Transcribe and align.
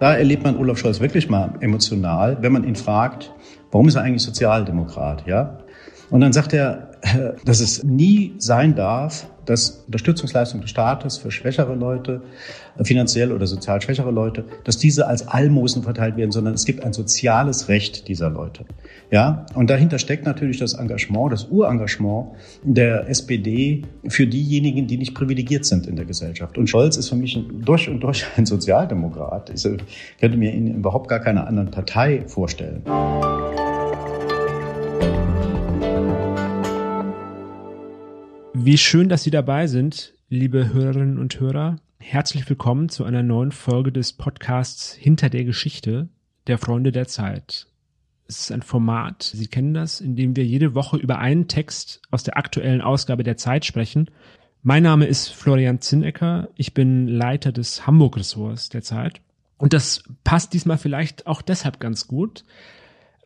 Da 0.00 0.14
erlebt 0.14 0.44
man 0.44 0.56
Olaf 0.56 0.78
Scholz 0.78 1.00
wirklich 1.00 1.28
mal 1.28 1.54
emotional, 1.60 2.38
wenn 2.40 2.52
man 2.52 2.64
ihn 2.64 2.76
fragt, 2.76 3.32
warum 3.70 3.88
ist 3.88 3.94
er 3.94 4.02
eigentlich 4.02 4.22
Sozialdemokrat, 4.22 5.26
ja? 5.26 5.58
Und 6.10 6.20
dann 6.20 6.32
sagt 6.32 6.52
er, 6.52 6.90
dass 7.44 7.60
es 7.60 7.82
nie 7.84 8.34
sein 8.38 8.74
darf, 8.74 9.26
dass 9.46 9.84
Unterstützungsleistungen 9.86 10.62
des 10.62 10.70
Staates 10.70 11.18
für 11.18 11.30
schwächere 11.30 11.74
Leute, 11.74 12.22
finanziell 12.82 13.32
oder 13.32 13.46
sozial 13.46 13.80
schwächere 13.80 14.10
Leute, 14.10 14.44
dass 14.64 14.78
diese 14.78 15.06
als 15.06 15.28
Almosen 15.28 15.82
verteilt 15.82 16.16
werden, 16.16 16.32
sondern 16.32 16.54
es 16.54 16.64
gibt 16.64 16.82
ein 16.82 16.92
soziales 16.92 17.68
Recht 17.68 18.08
dieser 18.08 18.30
Leute. 18.30 18.64
Ja, 19.10 19.46
und 19.54 19.70
dahinter 19.70 19.98
steckt 19.98 20.24
natürlich 20.26 20.58
das 20.58 20.74
Engagement, 20.74 21.32
das 21.32 21.44
Urengagement 21.44 22.32
der 22.62 23.08
SPD 23.08 23.82
für 24.08 24.26
diejenigen, 24.26 24.86
die 24.86 24.96
nicht 24.96 25.14
privilegiert 25.14 25.64
sind 25.64 25.86
in 25.86 25.96
der 25.96 26.04
Gesellschaft. 26.04 26.58
Und 26.58 26.68
Scholz 26.68 26.96
ist 26.96 27.08
für 27.10 27.16
mich 27.16 27.38
durch 27.64 27.88
und 27.88 28.00
durch 28.00 28.24
ein 28.36 28.46
Sozialdemokrat. 28.46 29.50
Ich 29.50 29.62
könnte 30.20 30.36
mir 30.36 30.52
ihn 30.52 30.74
überhaupt 30.74 31.08
gar 31.08 31.20
keiner 31.20 31.46
anderen 31.46 31.70
Partei 31.70 32.24
vorstellen. 32.26 32.82
Wie 38.66 38.78
schön, 38.78 39.10
dass 39.10 39.22
Sie 39.22 39.30
dabei 39.30 39.66
sind, 39.66 40.14
liebe 40.30 40.72
Hörerinnen 40.72 41.18
und 41.18 41.38
Hörer. 41.38 41.76
Herzlich 41.98 42.48
willkommen 42.48 42.88
zu 42.88 43.04
einer 43.04 43.22
neuen 43.22 43.52
Folge 43.52 43.92
des 43.92 44.14
Podcasts 44.14 44.94
Hinter 44.94 45.28
der 45.28 45.44
Geschichte 45.44 46.08
der 46.46 46.56
Freunde 46.56 46.90
der 46.90 47.06
Zeit. 47.06 47.66
Es 48.26 48.40
ist 48.40 48.52
ein 48.52 48.62
Format, 48.62 49.22
Sie 49.22 49.48
kennen 49.48 49.74
das, 49.74 50.00
in 50.00 50.16
dem 50.16 50.34
wir 50.34 50.46
jede 50.46 50.74
Woche 50.74 50.96
über 50.96 51.18
einen 51.18 51.46
Text 51.46 52.00
aus 52.10 52.22
der 52.22 52.38
aktuellen 52.38 52.80
Ausgabe 52.80 53.22
der 53.22 53.36
Zeit 53.36 53.66
sprechen. 53.66 54.10
Mein 54.62 54.84
Name 54.84 55.04
ist 55.04 55.28
Florian 55.28 55.82
Zinnecker. 55.82 56.48
Ich 56.56 56.72
bin 56.72 57.06
Leiter 57.06 57.52
des 57.52 57.86
Hamburg-Ressorts 57.86 58.70
der 58.70 58.80
Zeit. 58.80 59.20
Und 59.58 59.74
das 59.74 60.04
passt 60.24 60.54
diesmal 60.54 60.78
vielleicht 60.78 61.26
auch 61.26 61.42
deshalb 61.42 61.80
ganz 61.80 62.08
gut, 62.08 62.46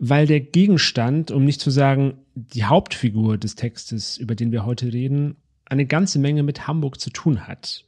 weil 0.00 0.27
der 0.27 0.41
Gegenstand, 0.41 1.30
um 1.30 1.45
nicht 1.45 1.61
zu 1.61 1.70
sagen 1.70 2.25
die 2.55 2.64
Hauptfigur 2.64 3.39
des 3.39 3.55
Textes, 3.55 4.17
über 4.17 4.34
den 4.34 4.53
wir 4.53 4.64
heute 4.64 4.92
reden, 4.92 5.36
eine 5.64 5.86
ganze 5.86 6.19
Menge 6.19 6.42
mit 6.42 6.67
Hamburg 6.67 7.00
zu 7.00 7.11
tun 7.11 7.47
hat. 7.47 7.84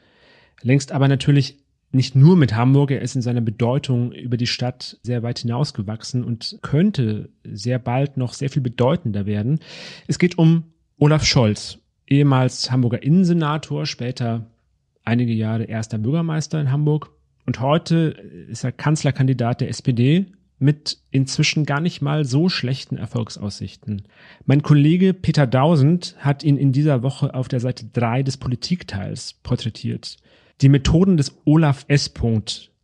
Längst 0.62 0.92
aber 0.92 1.08
natürlich 1.08 1.58
nicht 1.92 2.14
nur 2.14 2.36
mit 2.36 2.54
Hamburg, 2.54 2.90
er 2.90 3.02
ist 3.02 3.16
in 3.16 3.22
seiner 3.22 3.40
Bedeutung 3.40 4.12
über 4.12 4.36
die 4.36 4.46
Stadt 4.46 4.98
sehr 5.02 5.22
weit 5.22 5.40
hinausgewachsen 5.40 6.22
und 6.22 6.58
könnte 6.62 7.30
sehr 7.44 7.78
bald 7.78 8.16
noch 8.16 8.32
sehr 8.32 8.50
viel 8.50 8.62
bedeutender 8.62 9.26
werden. 9.26 9.58
Es 10.06 10.18
geht 10.18 10.38
um 10.38 10.64
Olaf 10.98 11.24
Scholz, 11.24 11.78
ehemals 12.06 12.70
Hamburger 12.70 13.02
Innensenator, 13.02 13.86
später 13.86 14.46
einige 15.04 15.32
Jahre 15.32 15.64
erster 15.64 15.98
Bürgermeister 15.98 16.60
in 16.60 16.70
Hamburg 16.70 17.10
und 17.46 17.60
heute 17.60 18.14
ist 18.48 18.62
er 18.62 18.70
Kanzlerkandidat 18.70 19.60
der 19.60 19.70
SPD 19.70 20.26
mit 20.60 20.98
inzwischen 21.10 21.64
gar 21.66 21.80
nicht 21.80 22.02
mal 22.02 22.24
so 22.24 22.48
schlechten 22.48 22.96
Erfolgsaussichten. 22.96 24.02
Mein 24.44 24.62
Kollege 24.62 25.14
Peter 25.14 25.46
Dausend 25.46 26.14
hat 26.18 26.44
ihn 26.44 26.56
in 26.56 26.70
dieser 26.70 27.02
Woche 27.02 27.34
auf 27.34 27.48
der 27.48 27.60
Seite 27.60 27.86
3 27.92 28.22
des 28.22 28.36
Politikteils 28.36 29.34
porträtiert. 29.42 30.18
Die 30.60 30.68
Methoden 30.68 31.16
des 31.16 31.36
Olaf 31.44 31.86
S. 31.88 32.12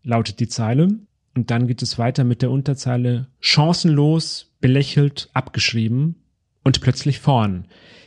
lautet 0.02 0.40
die 0.40 0.48
Zeile. 0.48 0.88
Und 1.34 1.50
dann 1.50 1.66
geht 1.66 1.82
es 1.82 1.98
weiter 1.98 2.24
mit 2.24 2.40
der 2.40 2.50
Unterzeile 2.50 3.28
chancenlos, 3.40 4.54
belächelt, 4.62 5.28
abgeschrieben 5.34 6.16
und 6.64 6.80
plötzlich 6.80 7.18
vorn, 7.20 7.66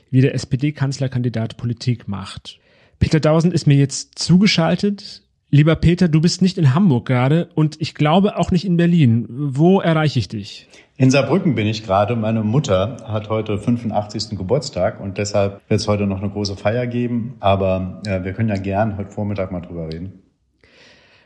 wie 0.10 0.22
der 0.22 0.34
SPD-Kanzlerkandidat 0.34 1.56
Politik 1.56 2.08
macht. 2.08 2.60
Peter 2.98 3.20
Dausend 3.20 3.54
ist 3.54 3.68
mir 3.68 3.78
jetzt 3.78 4.18
zugeschaltet. 4.18 5.22
Lieber 5.52 5.76
Peter, 5.76 6.08
du 6.08 6.22
bist 6.22 6.44
nicht 6.44 6.60
in 6.60 6.76
Hamburg 6.76 7.08
gerade 7.08 7.50
und 7.56 7.82
ich 7.82 7.96
glaube 7.96 8.38
auch 8.38 8.52
nicht 8.52 8.66
in 8.66 8.78
Berlin. 8.78 9.26
Wo 9.30 9.80
erreiche 9.80 10.20
ich 10.20 10.28
dich? 10.28 10.68
In 10.96 11.10
Saarbrücken 11.10 11.56
bin 11.56 11.66
ich 11.66 11.84
gerade. 11.84 12.16
Meine 12.16 12.44
Mutter 12.44 12.98
hat 13.08 13.30
heute 13.30 13.58
85. 13.58 14.38
Geburtstag 14.38 15.00
und 15.02 15.18
deshalb 15.18 15.62
wird 15.68 15.80
es 15.80 15.88
heute 15.88 16.06
noch 16.06 16.22
eine 16.22 16.30
große 16.30 16.56
Feier 16.56 16.86
geben. 16.86 17.34
Aber 17.40 18.00
äh, 18.06 18.24
wir 18.24 18.34
können 18.34 18.50
ja 18.50 18.58
gern 18.58 18.96
heute 18.98 19.10
Vormittag 19.10 19.52
mal 19.52 19.62
drüber 19.62 19.88
reden. 19.92 20.20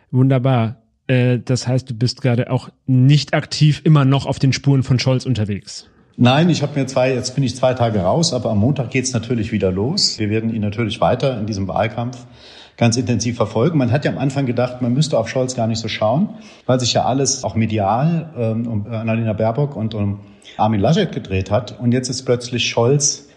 Wunderbar. 0.09 0.77
Äh, 1.07 1.39
das 1.39 1.67
heißt, 1.67 1.89
du 1.89 1.93
bist 1.93 2.21
gerade 2.21 2.49
auch 2.49 2.69
nicht 2.85 3.33
aktiv 3.33 3.81
immer 3.83 4.05
noch 4.05 4.25
auf 4.25 4.39
den 4.39 4.53
Spuren 4.53 4.83
von 4.83 4.99
Scholz 4.99 5.25
unterwegs. 5.25 5.89
Nein, 6.15 6.49
ich 6.49 6.61
habe 6.61 6.79
mir 6.79 6.85
zwei, 6.85 7.13
jetzt 7.13 7.35
bin 7.35 7.43
ich 7.43 7.57
zwei 7.57 7.73
Tage 7.73 7.99
raus, 7.99 8.33
aber 8.33 8.51
am 8.51 8.59
Montag 8.59 8.91
geht's 8.91 9.11
natürlich 9.11 9.51
wieder 9.51 9.71
los. 9.71 10.17
Wir 10.17 10.29
werden 10.29 10.53
ihn 10.53 10.61
natürlich 10.61 11.01
weiter 11.01 11.37
in 11.37 11.45
diesem 11.45 11.67
Wahlkampf 11.67 12.25
ganz 12.77 12.97
intensiv 12.97 13.37
verfolgen. 13.37 13.77
Man 13.77 13.91
hat 13.91 14.05
ja 14.05 14.11
am 14.11 14.17
Anfang 14.17 14.45
gedacht, 14.45 14.81
man 14.81 14.93
müsste 14.93 15.17
auf 15.17 15.29
Scholz 15.29 15.55
gar 15.55 15.67
nicht 15.67 15.79
so 15.79 15.87
schauen, 15.87 16.29
weil 16.65 16.79
sich 16.79 16.93
ja 16.93 17.05
alles 17.05 17.43
auch 17.43 17.55
medial 17.55 18.33
ähm, 18.37 18.67
um 18.67 18.87
Annalena 18.87 19.33
Baerbock 19.33 19.75
und 19.75 19.93
um 19.93 20.19
Armin 20.57 20.79
Laschet 20.79 21.11
gedreht 21.11 21.51
hat. 21.51 21.79
Und 21.79 21.91
jetzt 21.91 22.09
ist 22.09 22.23
plötzlich 22.23 22.67
Scholz 22.69 23.29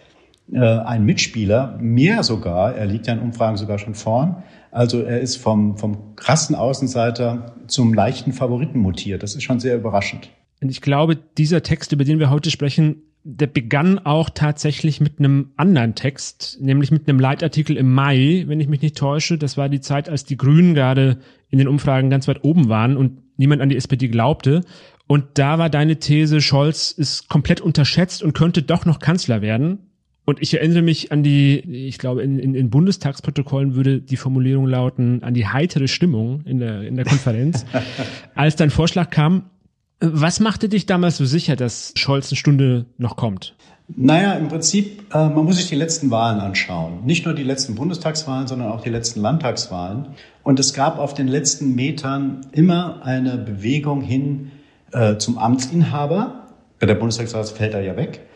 äh, 0.52 0.60
ein 0.60 1.04
Mitspieler, 1.04 1.76
mehr 1.80 2.22
sogar, 2.22 2.74
er 2.74 2.86
liegt 2.86 3.06
ja 3.06 3.14
in 3.14 3.20
Umfragen 3.20 3.56
sogar 3.56 3.78
schon 3.78 3.94
vorn. 3.94 4.42
Also 4.70 5.00
er 5.02 5.20
ist 5.20 5.36
vom, 5.36 5.76
vom 5.78 6.16
krassen 6.16 6.54
Außenseiter 6.54 7.54
zum 7.66 7.94
leichten 7.94 8.32
Favoriten 8.32 8.78
mutiert. 8.78 9.22
Das 9.22 9.34
ist 9.34 9.42
schon 9.42 9.58
sehr 9.58 9.76
überraschend. 9.76 10.28
Und 10.60 10.70
ich 10.70 10.80
glaube, 10.80 11.16
dieser 11.16 11.62
Text, 11.62 11.92
über 11.92 12.04
den 12.04 12.18
wir 12.18 12.30
heute 12.30 12.50
sprechen, 12.50 13.03
der 13.28 13.48
begann 13.48 13.98
auch 13.98 14.31
tatsächlich 14.31 15.00
mit 15.00 15.19
einem 15.19 15.50
anderen 15.56 15.97
Text, 15.97 16.59
nämlich 16.60 16.92
mit 16.92 17.09
einem 17.09 17.19
Leitartikel 17.19 17.76
im 17.76 17.92
Mai, 17.92 18.44
wenn 18.47 18.60
ich 18.60 18.69
mich 18.69 18.82
nicht 18.82 18.97
täusche. 18.97 19.37
Das 19.37 19.56
war 19.56 19.69
die 19.69 19.81
Zeit, 19.81 20.09
als 20.09 20.25
die 20.25 20.37
Grünen 20.37 20.75
gerade 20.75 21.19
in 21.50 21.59
den 21.59 21.66
Umfragen 21.66 22.09
ganz 22.09 22.28
weit 22.28 22.44
oben 22.44 22.69
waren 22.69 22.97
und 22.97 23.19
niemand 23.36 23.62
an 23.62 23.69
die 23.69 23.76
SPD 23.76 24.06
glaubte. 24.06 24.60
Und 25.09 25.25
da 25.34 25.59
war 25.59 25.69
deine 25.70 25.97
These, 25.98 26.41
Scholz 26.41 26.92
ist 26.92 27.28
komplett 27.28 27.60
unterschätzt 27.60 28.22
und 28.22 28.32
könnte 28.32 28.62
doch 28.62 28.84
noch 28.84 29.00
Kanzler 29.00 29.42
werden. 29.42 29.78
Und 30.25 30.41
ich 30.41 30.54
erinnere 30.54 30.82
mich 30.82 31.10
an 31.10 31.25
die, 31.25 31.59
ich 31.88 31.98
glaube, 31.98 32.22
in, 32.22 32.38
in, 32.38 32.54
in 32.54 32.70
Bundestagsprotokollen 32.70 33.75
würde 33.75 34.00
die 34.00 34.16
Formulierung 34.16 34.66
lauten, 34.66 35.25
an 35.25 35.34
die 35.34 35.48
heitere 35.48 35.88
Stimmung 35.88 36.42
in 36.44 36.60
der, 36.60 36.82
in 36.82 36.94
der 36.94 37.04
Konferenz. 37.04 37.66
als 38.36 38.54
dein 38.54 38.70
Vorschlag 38.70 39.10
kam, 39.10 39.50
was 40.01 40.41
machte 40.41 40.69
dich 40.69 40.87
damals 40.87 41.17
so 41.17 41.25
sicher, 41.25 41.57
dass 41.57 41.93
Scholz 41.97 42.31
eine 42.31 42.37
Stunde 42.37 42.87
noch 42.99 43.17
kommt? 43.17 43.55
Naja, 43.89 44.33
im 44.34 44.49
Prinzip, 44.49 45.15
äh, 45.15 45.29
man 45.29 45.45
muss 45.45 45.57
sich 45.57 45.69
die 45.69 45.77
letzten 45.77 46.11
Wahlen 46.11 46.41
anschauen. 46.41 47.05
Nicht 47.05 47.25
nur 47.25 47.34
die 47.34 47.45
letzten 47.45 47.77
Bundestagswahlen, 47.77 48.49
sondern 48.49 48.73
auch 48.73 48.81
die 48.81 48.91
letzten 48.91 49.21
Landtagswahlen. 49.21 50.09
Und 50.43 50.59
es 50.59 50.75
gab 50.75 50.99
auf 50.99 51.15
den 51.15 51.29
letzten 51.29 51.75
Metern 51.75 52.41
immer 52.53 53.05
eine 53.05 53.39
Bewegung 53.39 54.01
hin 54.01 54.51
äh, 54.93 55.17
zum 55.19 55.39
Amtsinhaber. 55.39 56.47
Der 56.83 56.95
Bundestagswahl 56.95 57.45
fällt 57.45 57.75
er 57.75 57.83
ja 57.83 57.97
weg. 57.97 58.27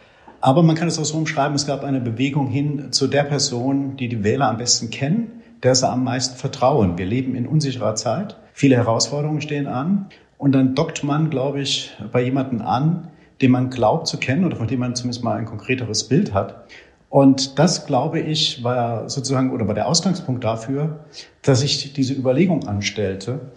Aber 0.41 0.63
man 0.63 0.77
kann 0.77 0.89
es 0.89 0.99
auch 0.99 1.05
so 1.05 1.19
umschreiben, 1.19 1.55
es 1.55 1.67
gab 1.67 1.85
eine 1.85 2.01
Bewegung 2.01 2.47
hin 2.49 2.93
zu 2.93 3.09
der 3.09 3.25
Person, 3.25 3.97
die 3.97 4.09
die 4.09 4.25
Wähler 4.25 4.49
am 4.49 4.57
besten 4.57 4.89
kennen, 4.91 5.43
der 5.63 5.75
sie 5.75 5.87
am 5.87 6.05
meisten 6.05 6.37
vertrauen. 6.37 6.97
Wir 6.97 7.07
leben 7.07 7.35
in 7.35 7.47
unsicherer 7.47 7.95
Zeit. 7.95 8.37
Viele 8.55 8.77
Herausforderungen 8.77 9.43
stehen 9.43 9.67
an. 9.67 10.07
Und 10.41 10.53
dann 10.53 10.75
dockt 10.75 11.05
man, 11.05 11.29
glaube 11.29 11.61
ich, 11.61 11.95
bei 12.13 12.23
jemanden 12.23 12.63
an, 12.63 13.09
den 13.43 13.51
man 13.51 13.69
glaubt 13.69 14.07
zu 14.07 14.17
kennen 14.17 14.47
oder 14.47 14.57
von 14.57 14.67
dem 14.67 14.81
man 14.81 14.95
zumindest 14.95 15.23
mal 15.23 15.37
ein 15.37 15.45
konkreteres 15.45 16.09
Bild 16.09 16.33
hat. 16.33 16.65
Und 17.11 17.59
das, 17.59 17.85
glaube 17.85 18.21
ich, 18.21 18.65
war 18.65 19.11
sozusagen 19.11 19.53
oder 19.53 19.69
war 19.69 19.75
der 19.75 19.87
Ausgangspunkt 19.87 20.43
dafür, 20.43 21.05
dass 21.43 21.63
ich 21.63 21.93
diese 21.93 22.15
Überlegung 22.15 22.67
anstellte, 22.67 23.51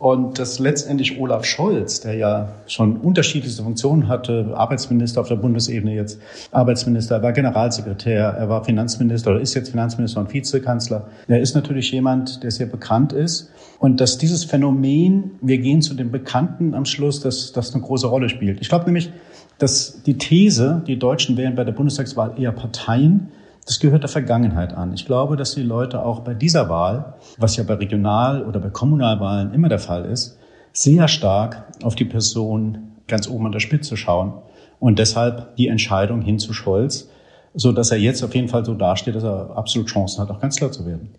und 0.00 0.38
dass 0.38 0.58
letztendlich 0.58 1.20
Olaf 1.20 1.44
Scholz, 1.44 2.00
der 2.00 2.14
ja 2.14 2.48
schon 2.66 2.96
unterschiedlichste 2.96 3.62
Funktionen 3.62 4.08
hatte, 4.08 4.50
Arbeitsminister 4.54 5.20
auf 5.20 5.28
der 5.28 5.36
Bundesebene 5.36 5.94
jetzt, 5.94 6.18
Arbeitsminister, 6.52 7.16
er 7.16 7.22
war 7.22 7.32
Generalsekretär, 7.32 8.28
er 8.28 8.48
war 8.48 8.64
Finanzminister 8.64 9.32
oder 9.32 9.42
ist 9.42 9.52
jetzt 9.52 9.68
Finanzminister 9.68 10.20
und 10.20 10.32
Vizekanzler, 10.32 11.06
er 11.28 11.40
ist 11.40 11.54
natürlich 11.54 11.92
jemand, 11.92 12.42
der 12.42 12.50
sehr 12.50 12.66
bekannt 12.66 13.12
ist. 13.12 13.50
Und 13.78 14.00
dass 14.00 14.16
dieses 14.16 14.44
Phänomen, 14.44 15.32
wir 15.42 15.58
gehen 15.58 15.82
zu 15.82 15.92
den 15.92 16.10
Bekannten 16.10 16.74
am 16.74 16.86
Schluss, 16.86 17.20
dass 17.20 17.52
das 17.52 17.74
eine 17.74 17.82
große 17.82 18.06
Rolle 18.06 18.30
spielt. 18.30 18.62
Ich 18.62 18.70
glaube 18.70 18.86
nämlich, 18.86 19.12
dass 19.58 20.02
die 20.02 20.16
These, 20.16 20.82
die 20.86 20.98
Deutschen 20.98 21.36
wählen 21.36 21.54
bei 21.54 21.64
der 21.64 21.72
Bundestagswahl 21.72 22.32
eher 22.38 22.52
Parteien, 22.52 23.28
das 23.70 23.78
gehört 23.78 24.02
der 24.02 24.10
Vergangenheit 24.10 24.74
an. 24.74 24.92
Ich 24.94 25.06
glaube, 25.06 25.36
dass 25.36 25.54
die 25.54 25.62
Leute 25.62 26.02
auch 26.02 26.20
bei 26.20 26.34
dieser 26.34 26.68
Wahl, 26.68 27.14
was 27.38 27.56
ja 27.56 27.62
bei 27.62 27.74
Regional- 27.74 28.44
oder 28.44 28.58
bei 28.58 28.68
Kommunalwahlen 28.68 29.54
immer 29.54 29.68
der 29.68 29.78
Fall 29.78 30.06
ist, 30.06 30.40
sehr 30.72 31.06
stark 31.06 31.68
auf 31.84 31.94
die 31.94 32.04
Person 32.04 32.96
ganz 33.06 33.28
oben 33.28 33.46
an 33.46 33.52
der 33.52 33.60
Spitze 33.60 33.96
schauen 33.96 34.32
und 34.80 34.98
deshalb 34.98 35.54
die 35.54 35.68
Entscheidung 35.68 36.20
hin 36.20 36.40
zu 36.40 36.52
Scholz, 36.52 37.10
so 37.54 37.70
dass 37.70 37.92
er 37.92 37.98
jetzt 37.98 38.24
auf 38.24 38.34
jeden 38.34 38.48
Fall 38.48 38.64
so 38.64 38.74
dasteht, 38.74 39.14
dass 39.14 39.22
er 39.22 39.56
absolut 39.56 39.88
Chancen 39.88 40.20
hat, 40.20 40.30
auch 40.30 40.40
Kanzler 40.40 40.72
zu 40.72 40.84
werden. 40.84 41.14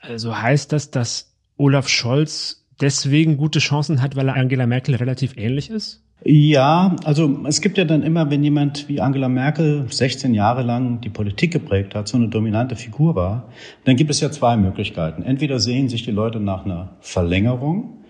Also 0.00 0.40
heißt 0.40 0.72
das, 0.72 0.90
dass 0.90 1.34
Olaf 1.58 1.88
Scholz 1.88 2.64
deswegen 2.80 3.36
gute 3.36 3.58
Chancen 3.58 4.00
hat, 4.00 4.16
weil 4.16 4.28
er 4.28 4.36
Angela 4.36 4.66
Merkel 4.66 4.94
relativ 4.94 5.36
ähnlich 5.36 5.68
ist? 5.68 6.02
Ja, 6.22 6.96
also 7.04 7.40
es 7.46 7.60
gibt 7.60 7.76
ja 7.76 7.84
dann 7.84 8.02
immer, 8.02 8.30
wenn 8.30 8.42
jemand 8.42 8.88
wie 8.88 9.00
Angela 9.00 9.28
Merkel 9.28 9.86
16 9.90 10.32
Jahre 10.32 10.62
lang 10.62 11.00
die 11.00 11.10
Politik 11.10 11.52
geprägt 11.52 11.94
hat, 11.94 12.08
so 12.08 12.16
eine 12.16 12.28
dominante 12.28 12.76
Figur 12.76 13.14
war, 13.14 13.48
dann 13.84 13.96
gibt 13.96 14.10
es 14.10 14.20
ja 14.20 14.30
zwei 14.30 14.56
Möglichkeiten. 14.56 15.22
Entweder 15.22 15.58
sehen 15.58 15.88
sich 15.88 16.02
die 16.02 16.12
Leute 16.12 16.40
nach 16.40 16.64
einer 16.64 16.96
Verlängerung, 17.00 18.04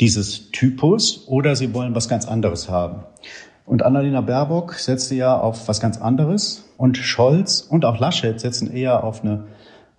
dieses 0.00 0.50
Typus 0.50 1.28
oder 1.28 1.54
sie 1.54 1.72
wollen 1.72 1.94
was 1.94 2.08
ganz 2.08 2.26
anderes 2.26 2.68
haben. 2.68 3.04
Und 3.66 3.84
Annalena 3.84 4.20
Baerbock 4.20 4.74
setzte 4.74 5.14
ja 5.14 5.38
auf 5.38 5.68
was 5.68 5.80
ganz 5.80 5.96
anderes 5.98 6.72
und 6.76 6.96
Scholz 6.96 7.60
und 7.60 7.84
auch 7.84 8.00
Laschet 8.00 8.40
setzen 8.40 8.72
eher 8.72 9.04
auf 9.04 9.22
eine 9.22 9.44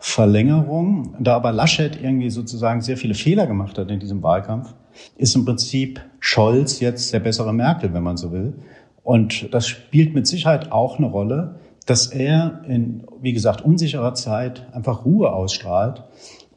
Verlängerung. 0.02 1.16
Da 1.20 1.36
aber 1.36 1.52
Laschet 1.52 2.02
irgendwie 2.02 2.32
sozusagen 2.32 2.82
sehr 2.82 2.98
viele 2.98 3.14
Fehler 3.14 3.46
gemacht 3.46 3.78
hat 3.78 3.92
in 3.92 4.00
diesem 4.00 4.24
Wahlkampf, 4.24 4.74
ist 5.16 5.36
im 5.36 5.46
Prinzip 5.46 6.02
Scholz 6.20 6.80
jetzt 6.80 7.14
der 7.14 7.20
bessere 7.20 7.54
Merkel, 7.54 7.94
wenn 7.94 8.02
man 8.02 8.18
so 8.18 8.32
will. 8.32 8.56
Und 9.04 9.54
das 9.54 9.68
spielt 9.68 10.16
mit 10.16 10.26
Sicherheit 10.26 10.72
auch 10.72 10.98
eine 10.98 11.06
Rolle, 11.08 11.60
dass 11.86 12.08
er 12.08 12.64
in, 12.68 13.06
wie 13.22 13.32
gesagt, 13.32 13.62
unsicherer 13.62 14.16
Zeit 14.16 14.68
einfach 14.74 15.06
Ruhe 15.06 15.32
ausstrahlt. 15.32 16.04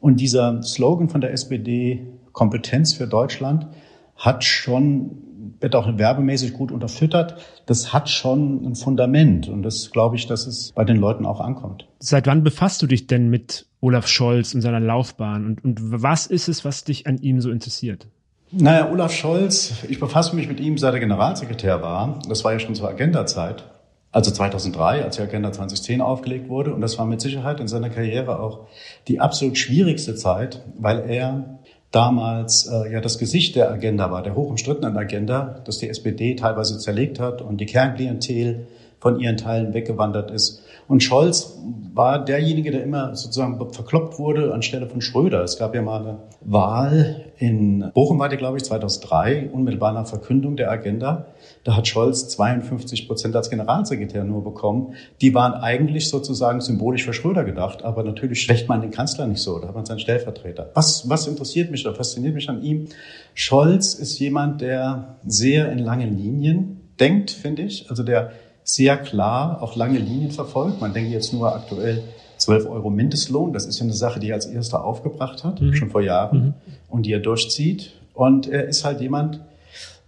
Und 0.01 0.19
dieser 0.19 0.63
Slogan 0.63 1.09
von 1.09 1.21
der 1.21 1.31
SPD, 1.31 2.07
Kompetenz 2.31 2.93
für 2.93 3.07
Deutschland, 3.07 3.67
hat 4.15 4.43
schon, 4.43 5.17
wird 5.59 5.75
auch 5.75 5.97
werbemäßig 5.97 6.53
gut 6.53 6.71
unterfüttert. 6.71 7.37
Das 7.65 7.93
hat 7.93 8.09
schon 8.09 8.65
ein 8.65 8.75
Fundament. 8.75 9.47
Und 9.47 9.63
das 9.63 9.91
glaube 9.91 10.15
ich, 10.15 10.27
dass 10.27 10.47
es 10.47 10.71
bei 10.73 10.83
den 10.83 10.97
Leuten 10.97 11.25
auch 11.25 11.39
ankommt. 11.39 11.87
Seit 11.99 12.27
wann 12.27 12.43
befasst 12.43 12.81
du 12.81 12.87
dich 12.87 13.07
denn 13.07 13.29
mit 13.29 13.67
Olaf 13.81 14.07
Scholz 14.07 14.53
und 14.53 14.61
seiner 14.61 14.79
Laufbahn? 14.79 15.45
Und, 15.45 15.63
und 15.63 16.01
was 16.01 16.27
ist 16.27 16.47
es, 16.47 16.65
was 16.65 16.83
dich 16.83 17.07
an 17.07 17.17
ihm 17.17 17.41
so 17.41 17.51
interessiert? 17.51 18.07
Naja, 18.51 18.91
Olaf 18.91 19.11
Scholz, 19.11 19.73
ich 19.89 19.99
befasse 19.99 20.35
mich 20.35 20.47
mit 20.47 20.59
ihm, 20.59 20.77
seit 20.77 20.93
er 20.93 20.99
Generalsekretär 20.99 21.81
war. 21.81 22.19
Das 22.29 22.43
war 22.43 22.53
ja 22.53 22.59
schon 22.59 22.75
zur 22.75 22.87
Agenda-Zeit. 22.87 23.65
Also 24.11 24.31
2003, 24.31 25.03
als 25.03 25.17
die 25.17 25.23
Agenda 25.23 25.51
2010 25.51 25.99
aufgelegt 25.99 26.47
wurde. 26.47 26.73
Und 26.73 26.79
das 26.79 26.97
war 26.97 27.05
mit 27.05 27.19
Sicherheit 27.19 27.59
in 27.59 27.67
seiner 27.67 27.89
Karriere 27.89 28.39
auch 28.39 28.67
die 29.09 29.19
absolut 29.19 29.57
schwierigste 29.57 30.15
Zeit, 30.15 30.63
weil 30.77 31.09
er 31.09 31.59
damals 31.95 32.67
äh, 32.67 32.91
ja 32.91 32.99
das 32.99 33.17
Gesicht 33.17 33.55
der 33.55 33.71
Agenda 33.71 34.11
war, 34.11 34.21
der 34.21 34.35
hoch 34.35 34.49
umstrittenen 34.49 34.97
Agenda, 34.97 35.61
dass 35.63 35.77
die 35.77 35.89
SPD 35.89 36.35
teilweise 36.35 36.77
zerlegt 36.77 37.19
hat 37.19 37.41
und 37.41 37.61
die 37.61 37.65
Kernklientel 37.65 38.67
von 39.05 39.19
ihren 39.19 39.37
Teilen 39.37 39.75
weggewandert 39.75 40.31
ist. 40.31 40.63
Und 40.87 41.03
Scholz 41.03 41.59
war 41.93 42.25
derjenige, 42.25 42.71
der 42.71 42.83
immer 42.83 43.15
sozusagen 43.15 43.59
verkloppt 43.71 44.17
wurde 44.17 44.51
anstelle 44.51 44.87
von 44.87 44.99
Schröder. 44.99 45.43
Es 45.43 45.59
gab 45.59 45.75
ja 45.75 45.83
mal 45.83 46.01
eine 46.01 46.17
Wahl 46.41 47.25
in 47.37 47.91
Bochum, 47.93 48.17
war 48.17 48.29
die, 48.29 48.37
glaube 48.37 48.57
ich, 48.57 48.63
2003, 48.63 49.51
unmittelbar 49.53 49.93
nach 49.93 50.07
Verkündung 50.07 50.55
der 50.55 50.71
Agenda. 50.71 51.27
Da 51.63 51.75
hat 51.75 51.87
Scholz 51.87 52.29
52 52.29 53.07
Prozent 53.07 53.35
als 53.35 53.51
Generalsekretär 53.51 54.23
nur 54.23 54.43
bekommen. 54.43 54.95
Die 55.21 55.35
waren 55.35 55.53
eigentlich 55.53 56.09
sozusagen 56.09 56.59
symbolisch 56.59 57.05
für 57.05 57.13
Schröder 57.13 57.43
gedacht, 57.43 57.83
aber 57.83 58.01
natürlich 58.01 58.41
schwächt 58.41 58.67
man 58.67 58.81
den 58.81 58.89
Kanzler 58.89 59.27
nicht 59.27 59.41
so, 59.41 59.59
da 59.59 59.67
hat 59.67 59.75
man 59.75 59.85
seinen 59.85 59.99
Stellvertreter. 59.99 60.71
Was, 60.73 61.07
was 61.07 61.27
interessiert 61.27 61.69
mich 61.69 61.85
oder 61.85 61.95
fasziniert 61.95 62.33
mich 62.33 62.49
an 62.49 62.63
ihm? 62.63 62.87
Scholz 63.35 63.93
ist 63.93 64.17
jemand, 64.17 64.61
der 64.61 65.17
sehr 65.27 65.71
in 65.71 65.77
langen 65.77 66.17
Linien 66.17 66.81
denkt, 66.99 67.31
finde 67.31 67.63
ich. 67.63 67.89
Also 67.89 68.03
der 68.03 68.31
sehr 68.65 68.97
klar 68.97 69.61
auch 69.61 69.75
lange 69.75 69.99
Linien 69.99 70.31
verfolgt. 70.31 70.81
Man 70.81 70.91
denkt 70.91 71.11
jetzt 71.11 71.31
nur 71.31 71.55
aktuell 71.55 72.03
12 72.37 72.67
Euro 72.67 72.89
Mindestlohn. 72.89 73.53
Das 73.53 73.65
ist 73.65 73.77
ja 73.79 73.83
eine 73.83 73.93
Sache, 73.93 74.19
die 74.19 74.29
er 74.29 74.35
als 74.35 74.47
erster 74.47 74.83
aufgebracht 74.83 75.43
hat, 75.43 75.61
mhm. 75.61 75.73
schon 75.73 75.91
vor 75.91 76.01
Jahren, 76.01 76.37
mhm. 76.37 76.53
und 76.89 77.05
die 77.05 77.13
er 77.13 77.19
durchzieht. 77.19 77.93
Und 78.13 78.47
er 78.47 78.67
ist 78.67 78.83
halt 78.83 78.99
jemand, 79.01 79.39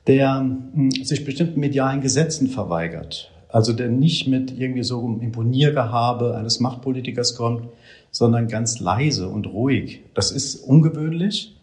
der 0.07 0.39
hm, 0.39 0.91
sich 0.91 1.23
bestimmten 1.23 1.59
medialen 1.59 2.01
Gesetzen 2.01 2.47
verweigert. 2.47 3.31
Also 3.49 3.73
der 3.73 3.89
nicht 3.89 4.27
mit 4.27 4.57
irgendwie 4.57 4.83
so 4.83 5.05
einem 5.05 5.21
Imponiergehabe 5.21 6.35
eines 6.35 6.59
Machtpolitikers 6.59 7.35
kommt, 7.35 7.69
sondern 8.11 8.47
ganz 8.47 8.79
leise 8.79 9.29
und 9.29 9.45
ruhig. 9.45 10.01
Das 10.15 10.31
ist 10.31 10.55
ungewöhnlich. 10.55 11.55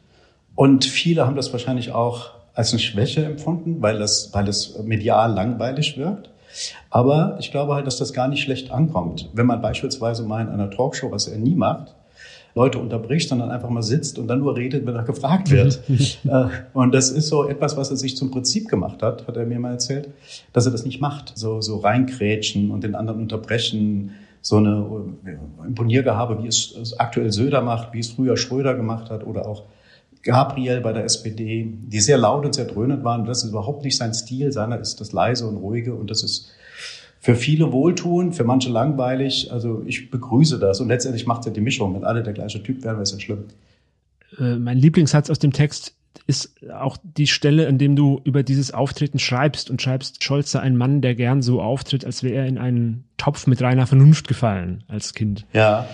Und 0.55 0.85
viele 0.85 1.27
haben 1.27 1.37
das 1.37 1.53
wahrscheinlich 1.53 1.93
auch 1.93 2.31
als 2.55 2.71
eine 2.71 2.79
Schwäche 2.79 3.25
empfunden, 3.25 3.83
weil 3.83 3.99
das, 3.99 4.31
weil 4.33 4.47
es 4.49 4.79
medial 4.85 5.33
langweilig 5.35 5.99
wirkt. 5.99 6.31
Aber 6.91 7.37
ich 7.41 7.51
glaube 7.51 7.75
halt, 7.75 7.87
dass 7.87 7.99
das 7.99 8.13
gar 8.13 8.29
nicht 8.29 8.43
schlecht 8.43 8.71
ankommt. 8.71 9.29
Wenn 9.33 9.47
man 9.47 9.61
beispielsweise 9.61 10.25
mal 10.25 10.43
in 10.43 10.49
einer 10.49 10.71
Talkshow, 10.71 11.11
was 11.11 11.29
er 11.29 11.39
nie 11.39 11.55
macht, 11.55 11.95
Leute 12.55 12.79
unterbricht, 12.79 13.29
sondern 13.29 13.51
einfach 13.51 13.69
mal 13.69 13.83
sitzt 13.83 14.19
und 14.19 14.29
dann 14.29 14.39
nur 14.39 14.57
redet, 14.57 14.87
wenn 14.87 14.95
er 14.95 15.03
gefragt 15.03 15.51
wird. 15.51 15.83
Äh, 16.25 16.47
und 16.73 16.95
das 16.95 17.11
ist 17.11 17.29
so 17.29 17.47
etwas, 17.47 17.77
was 17.77 17.91
er 17.91 17.97
sich 17.97 18.17
zum 18.17 18.31
Prinzip 18.31 18.69
gemacht 18.69 19.03
hat, 19.03 19.27
hat 19.27 19.37
er 19.37 19.45
mir 19.45 19.59
mal 19.59 19.73
erzählt, 19.73 20.09
dass 20.53 20.65
er 20.65 20.73
das 20.73 20.85
nicht 20.85 21.01
macht. 21.01 21.33
So, 21.37 21.61
so 21.61 21.79
reinkrätschen 21.79 22.71
und 22.71 22.83
den 22.83 22.95
anderen 22.95 23.21
unterbrechen, 23.21 24.13
so 24.41 24.57
eine 24.57 24.87
äh, 25.27 25.67
Imponiergehabe, 25.67 26.43
wie 26.43 26.47
es 26.47 26.95
aktuell 26.99 27.31
Söder 27.33 27.61
macht, 27.61 27.93
wie 27.93 27.99
es 27.99 28.11
früher 28.11 28.37
Schröder 28.37 28.75
gemacht 28.75 29.11
hat 29.11 29.27
oder 29.27 29.47
auch 29.47 29.65
Gabriel 30.25 30.81
bei 30.81 30.93
der 30.93 31.05
SPD, 31.05 31.71
die 31.71 32.01
sehr 32.01 32.19
laut 32.19 32.45
und 32.45 32.55
sehr 32.55 32.65
dröhnend 32.65 33.05
waren. 33.05 33.25
Das 33.27 33.45
ist 33.45 33.51
überhaupt 33.51 33.85
nicht 33.85 33.97
sein 33.97 34.15
Stil. 34.15 34.53
Seiner 34.53 34.81
ist 34.81 35.01
das 35.01 35.13
leise 35.13 35.47
und 35.47 35.57
ruhige 35.57 35.95
und 35.95 36.11
das 36.11 36.23
ist 36.23 36.51
für 37.21 37.37
viele 37.37 37.73
wohltuend, 37.73 38.35
für 38.35 38.45
manche 38.45 38.71
langweilig. 38.71 39.53
Also 39.53 39.83
ich 39.87 40.11
begrüße 40.11 40.59
das 40.59 40.81
und 40.81 40.89
letztendlich 40.89 41.27
macht 41.27 41.47
ja 41.47 41.53
die 41.53 41.61
Mischung. 41.61 41.95
Wenn 41.95 42.05
alle 42.05 42.23
der 42.23 42.33
gleiche 42.33 42.63
Typ 42.63 42.83
wären, 42.85 42.97
wäre 42.97 43.03
es 43.03 43.13
ja 43.13 43.21
schlimm. 43.21 43.45
Äh, 44.39 44.57
mein 44.57 44.79
Lieblingssatz 44.79 45.31
aus 45.31 45.39
dem 45.39 45.53
Text 45.53 45.95
ist 46.27 46.55
auch 46.73 46.97
die 47.03 47.27
Stelle, 47.27 47.67
in 47.67 47.77
dem 47.77 47.97
du 47.97 48.21
über 48.25 48.43
dieses 48.43 48.73
Auftreten 48.73 49.19
schreibst 49.19 49.69
und 49.69 49.83
schreibst, 49.83 50.23
Scholz 50.23 50.53
sei 50.53 50.61
ein 50.61 50.77
Mann, 50.77 51.01
der 51.03 51.15
gern 51.15 51.43
so 51.43 51.61
auftritt, 51.61 52.05
als 52.05 52.23
wäre 52.23 52.35
er 52.37 52.47
in 52.47 52.57
einen 52.57 53.05
Topf 53.17 53.47
mit 53.47 53.61
reiner 53.61 53.87
Vernunft 53.87 54.29
gefallen 54.29 54.85
als 54.89 55.13
Kind. 55.13 55.47
Ja, 55.53 55.89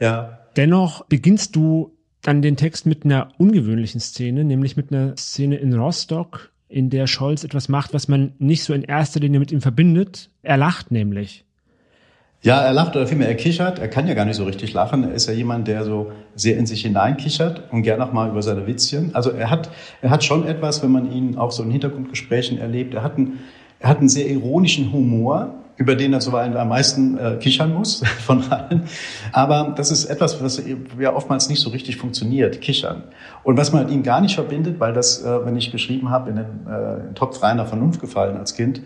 ja. 0.00 0.38
Dennoch 0.56 1.04
beginnst 1.06 1.56
du 1.56 1.95
dann 2.26 2.42
den 2.42 2.56
Text 2.56 2.86
mit 2.86 3.04
einer 3.04 3.28
ungewöhnlichen 3.38 4.00
Szene, 4.00 4.44
nämlich 4.44 4.76
mit 4.76 4.92
einer 4.92 5.16
Szene 5.16 5.56
in 5.56 5.74
Rostock, 5.74 6.50
in 6.68 6.90
der 6.90 7.06
Scholz 7.06 7.44
etwas 7.44 7.68
macht, 7.68 7.94
was 7.94 8.08
man 8.08 8.32
nicht 8.38 8.64
so 8.64 8.74
in 8.74 8.82
erster 8.82 9.20
Linie 9.20 9.38
mit 9.38 9.52
ihm 9.52 9.60
verbindet. 9.60 10.30
Er 10.42 10.56
lacht 10.56 10.90
nämlich. 10.90 11.44
Ja, 12.42 12.60
er 12.60 12.72
lacht 12.72 12.96
oder 12.96 13.06
vielmehr 13.06 13.28
er 13.28 13.34
kichert. 13.34 13.78
Er 13.78 13.88
kann 13.88 14.06
ja 14.08 14.14
gar 14.14 14.24
nicht 14.24 14.36
so 14.36 14.44
richtig 14.44 14.72
lachen. 14.72 15.04
Er 15.04 15.14
ist 15.14 15.26
ja 15.26 15.32
jemand, 15.32 15.68
der 15.68 15.84
so 15.84 16.12
sehr 16.34 16.56
in 16.58 16.66
sich 16.66 16.82
hineinkichert 16.82 17.72
und 17.72 17.82
gern 17.82 18.00
auch 18.00 18.12
mal 18.12 18.28
über 18.28 18.42
seine 18.42 18.66
Witzchen. 18.66 19.14
Also 19.14 19.30
er 19.30 19.50
hat, 19.50 19.70
er 20.02 20.10
hat 20.10 20.24
schon 20.24 20.46
etwas, 20.46 20.82
wenn 20.82 20.90
man 20.90 21.10
ihn 21.10 21.38
auch 21.38 21.52
so 21.52 21.62
in 21.62 21.70
Hintergrundgesprächen 21.70 22.58
erlebt. 22.58 22.94
Er 22.94 23.02
hat 23.02 23.16
einen, 23.16 23.38
er 23.78 23.88
hat 23.88 23.98
einen 23.98 24.08
sehr 24.08 24.28
ironischen 24.28 24.92
Humor 24.92 25.54
über 25.76 25.94
den 25.94 26.12
er 26.12 26.20
zuweilen 26.20 26.56
am 26.56 26.68
meisten 26.68 27.18
äh, 27.18 27.36
kichern 27.36 27.72
muss 27.72 28.02
von 28.26 28.42
allen. 28.50 28.82
Aber 29.32 29.74
das 29.76 29.90
ist 29.90 30.06
etwas, 30.06 30.42
was 30.42 30.62
ja 30.98 31.14
oftmals 31.14 31.48
nicht 31.48 31.60
so 31.60 31.70
richtig 31.70 31.96
funktioniert, 31.96 32.60
kichern. 32.60 33.04
Und 33.42 33.56
was 33.56 33.72
man 33.72 33.84
mit 33.84 33.92
ihm 33.92 34.02
gar 34.02 34.20
nicht 34.20 34.34
verbindet, 34.34 34.80
weil 34.80 34.92
das, 34.92 35.22
äh, 35.22 35.44
wenn 35.44 35.56
ich 35.56 35.70
geschrieben 35.70 36.10
habe, 36.10 36.30
in 36.30 36.36
den 36.36 36.66
äh, 36.66 37.14
Topf 37.14 37.42
reiner 37.42 37.66
Vernunft 37.66 38.00
gefallen 38.00 38.36
als 38.36 38.54
Kind, 38.54 38.80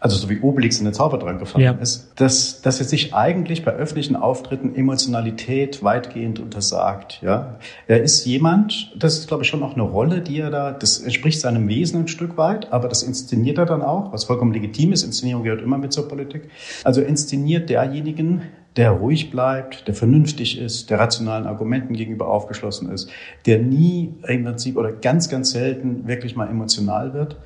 also 0.00 0.16
so 0.16 0.30
wie 0.30 0.40
Obelix 0.40 0.78
in 0.78 0.86
den 0.86 0.94
Zaubertrank 0.94 1.38
gefallen 1.38 1.64
ja. 1.64 1.72
ist, 1.72 2.10
dass, 2.16 2.62
dass 2.62 2.80
er 2.80 2.86
sich 2.86 3.14
eigentlich 3.14 3.64
bei 3.64 3.72
öffentlichen 3.72 4.16
Auftritten 4.16 4.74
Emotionalität 4.74 5.84
weitgehend 5.84 6.40
untersagt. 6.40 7.20
Ja, 7.22 7.58
Er 7.86 8.02
ist 8.02 8.24
jemand, 8.24 8.92
das 8.98 9.18
ist 9.18 9.28
glaube 9.28 9.42
ich 9.42 9.48
schon 9.48 9.62
auch 9.62 9.74
eine 9.74 9.82
Rolle, 9.82 10.22
die 10.22 10.40
er 10.40 10.50
da, 10.50 10.72
das 10.72 10.98
entspricht 10.98 11.40
seinem 11.40 11.68
Wesen 11.68 12.00
ein 12.00 12.08
Stück 12.08 12.38
weit, 12.38 12.72
aber 12.72 12.88
das 12.88 13.02
inszeniert 13.02 13.58
er 13.58 13.66
dann 13.66 13.82
auch, 13.82 14.12
was 14.12 14.24
vollkommen 14.24 14.54
legitim 14.54 14.92
ist. 14.92 15.02
Inszenierung 15.02 15.44
gehört 15.44 15.60
immer 15.60 15.76
mit 15.76 15.92
zur 15.92 16.08
Politik. 16.08 16.50
Also 16.82 17.02
inszeniert 17.02 17.68
derjenigen, 17.68 18.42
der 18.76 18.92
ruhig 18.92 19.30
bleibt, 19.30 19.86
der 19.88 19.94
vernünftig 19.94 20.58
ist, 20.58 20.90
der 20.90 20.98
rationalen 20.98 21.46
Argumenten 21.46 21.94
gegenüber 21.94 22.28
aufgeschlossen 22.28 22.90
ist, 22.90 23.10
der 23.46 23.58
nie 23.58 24.14
im 24.26 24.44
Prinzip 24.44 24.76
oder 24.76 24.92
ganz, 24.92 25.28
ganz 25.28 25.50
selten 25.50 26.06
wirklich 26.06 26.36
mal 26.36 26.48
emotional 26.48 27.12
wird 27.12 27.36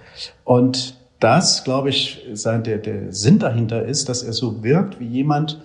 und 0.45 0.97
das, 1.25 1.64
glaube 1.64 1.88
ich, 1.88 2.23
der, 2.45 2.59
der 2.59 3.11
Sinn 3.11 3.38
dahinter 3.38 3.83
ist, 3.83 4.11
dass 4.11 4.23
er 4.23 4.35
so 4.35 4.62
wirkt 4.62 5.00
wie 5.00 5.07
jemand, 5.07 5.59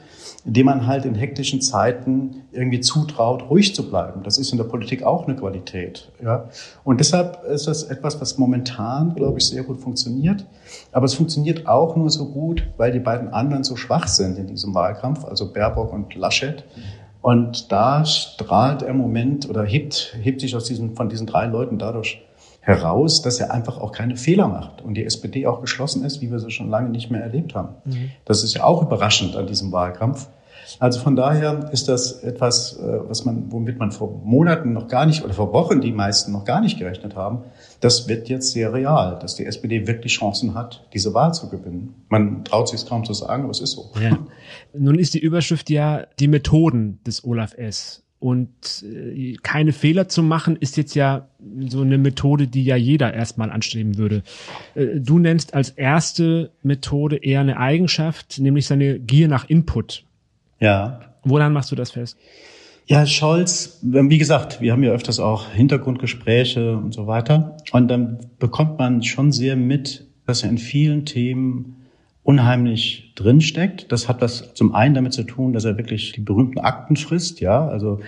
dem 0.46 0.68
man 0.68 0.88
halt 0.88 1.04
in 1.04 1.16
hektischen 1.16 1.60
Zeiten 1.60 2.44
irgendwie 2.54 2.80
zutraut, 2.80 3.50
ruhig 3.50 3.76
zu 3.76 3.90
bleiben. 3.90 4.24
Das 4.24 4.38
ist 4.38 4.54
in 4.54 4.58
der 4.58 4.64
Politik 4.64 5.04
auch 5.04 5.28
eine 5.28 5.36
Qualität. 5.36 6.14
Ja? 6.24 6.48
Und 6.86 7.02
deshalb 7.02 7.44
ist 7.44 7.68
das 7.68 7.84
etwas, 7.84 8.22
was 8.22 8.38
momentan, 8.38 9.16
glaube 9.16 9.40
ich, 9.40 9.48
sehr 9.48 9.64
gut 9.64 9.82
funktioniert. 9.82 10.46
Aber 10.94 11.06
es 11.06 11.16
funktioniert 11.16 11.68
auch 11.68 11.98
nur 11.98 12.10
so 12.10 12.30
gut, 12.30 12.66
weil 12.78 12.94
die 12.94 13.00
beiden 13.00 13.28
anderen 13.28 13.66
so 13.66 13.76
schwach 13.76 14.08
sind 14.08 14.38
in 14.38 14.48
diesem 14.48 14.74
Wahlkampf, 14.74 15.26
also 15.26 15.52
Baerbock 15.52 15.92
und 15.92 16.16
Laschet. 16.16 16.64
Und 17.22 17.70
da 17.70 18.06
strahlt 18.06 18.82
er 18.82 18.88
im 18.88 18.98
Moment 18.98 19.50
oder 19.50 19.66
hebt, 19.66 20.16
hebt 20.22 20.40
sich 20.40 20.56
aus 20.56 20.64
diesen, 20.64 20.96
von 20.96 21.10
diesen 21.10 21.28
drei 21.28 21.48
Leuten 21.48 21.78
dadurch 21.78 22.22
heraus, 22.70 23.22
dass 23.22 23.40
er 23.40 23.52
einfach 23.52 23.80
auch 23.80 23.92
keine 23.92 24.16
Fehler 24.16 24.48
macht 24.48 24.82
und 24.82 24.94
die 24.94 25.04
SPD 25.04 25.48
auch 25.48 25.60
geschlossen 25.62 26.06
ist, 26.06 26.22
wie 26.22 26.32
wir 26.32 26.40
sie 26.40 26.52
schon 26.52 26.70
lange 26.70 26.90
nicht 26.90 27.10
mehr 27.10 27.22
erlebt 27.22 27.56
haben. 27.56 27.76
Mhm. 27.86 28.12
Das 28.26 28.44
ist 28.44 28.54
ja 28.54 28.64
auch 28.64 28.82
überraschend 28.84 29.36
an 29.36 29.48
diesem 29.48 29.72
Wahlkampf. 29.72 30.30
Also 30.78 31.00
von 31.00 31.16
daher 31.16 31.72
ist 31.72 31.90
das 31.90 32.22
etwas, 32.24 32.78
äh, 32.78 33.00
was 33.08 33.26
man, 33.26 33.52
womit 33.52 33.80
man 33.80 33.92
vor 33.92 34.22
Monaten 34.24 34.74
noch 34.74 34.88
gar 34.88 35.08
nicht 35.08 35.24
oder 35.24 35.34
vor 35.34 35.52
Wochen 35.52 35.82
die 35.82 35.92
meisten 35.92 36.32
noch 36.32 36.46
gar 36.46 36.62
nicht 36.62 36.78
gerechnet 36.78 37.16
haben. 37.16 37.44
Das 37.80 38.08
wird 38.08 38.30
jetzt 38.30 38.52
sehr 38.52 38.72
real, 38.72 39.18
dass 39.20 39.34
die 39.34 39.46
SPD 39.46 39.88
wirklich 39.88 40.14
Chancen 40.14 40.54
hat, 40.54 40.86
diese 40.94 41.16
Wahl 41.16 41.34
zu 41.34 41.50
gewinnen. 41.50 42.06
Man 42.10 42.44
traut 42.44 42.70
sich 42.70 42.82
es 42.82 42.86
kaum 42.86 43.04
zu 43.04 43.14
sagen, 43.14 43.44
aber 43.44 43.52
es 43.52 43.62
ist 43.62 43.72
so. 43.72 43.90
Ja. 44.00 44.20
Nun 44.78 45.00
ist 45.00 45.16
die 45.16 45.20
Überschrift 45.20 45.72
ja 45.72 46.06
die 46.20 46.28
Methoden 46.28 47.00
des 47.04 47.24
Olaf 47.24 47.56
S. 47.56 48.04
Und 48.20 48.84
äh, 48.84 49.38
keine 49.42 49.72
Fehler 49.72 50.10
zu 50.10 50.24
machen, 50.24 50.58
ist 50.58 50.76
jetzt 50.76 50.94
ja 50.94 51.28
so 51.70 51.82
eine 51.82 51.98
Methode, 51.98 52.48
die 52.48 52.66
ja 52.66 52.76
jeder 52.76 53.14
erstmal 53.14 53.50
anstreben 53.50 53.98
würde. 53.98 54.24
Äh, 54.76 55.00
du 55.00 55.20
nennst 55.20 55.54
als 55.54 55.70
erste 55.70 56.52
Methode 56.62 57.16
eher 57.16 57.40
eine 57.40 57.58
Eigenschaft, 57.58 58.40
nämlich 58.40 58.68
seine 58.68 59.00
Gier 59.00 59.30
nach 59.30 59.48
Input. 59.48 60.04
Ja. 60.60 61.00
Woran 61.24 61.54
machst 61.54 61.72
du 61.72 61.76
das 61.76 61.92
fest? 61.92 62.18
Ja, 62.88 63.06
Scholz, 63.06 63.80
wie 63.84 64.18
gesagt, 64.18 64.62
wir 64.62 64.72
haben 64.72 64.84
ja 64.84 64.92
öfters 64.92 65.20
auch 65.20 65.52
Hintergrundgespräche 65.52 66.76
und 66.76 66.92
so 66.92 67.06
weiter. 67.06 67.56
Und 67.72 67.88
dann 67.88 68.18
bekommt 68.40 68.80
man 68.80 69.04
schon 69.04 69.32
sehr 69.32 69.56
mit, 69.56 70.08
dass 70.26 70.44
er 70.44 70.50
in 70.50 70.58
vielen 70.58 71.06
Themen 71.06 71.79
unheimlich 72.30 73.12
drinsteckt. 73.16 73.92
Das 73.92 74.08
hat 74.08 74.22
was 74.22 74.54
zum 74.54 74.76
einen 74.76 74.94
damit 74.94 75.14
zu 75.14 75.24
tun, 75.24 75.52
dass 75.52 75.66
er 75.66 75.80
wirklich 75.80 76.12
die 76.12 76.22
berühmten 76.22 76.60
Akten 76.60 76.96
frisst, 76.96 77.40
ja, 77.40 77.68
also 77.68 78.02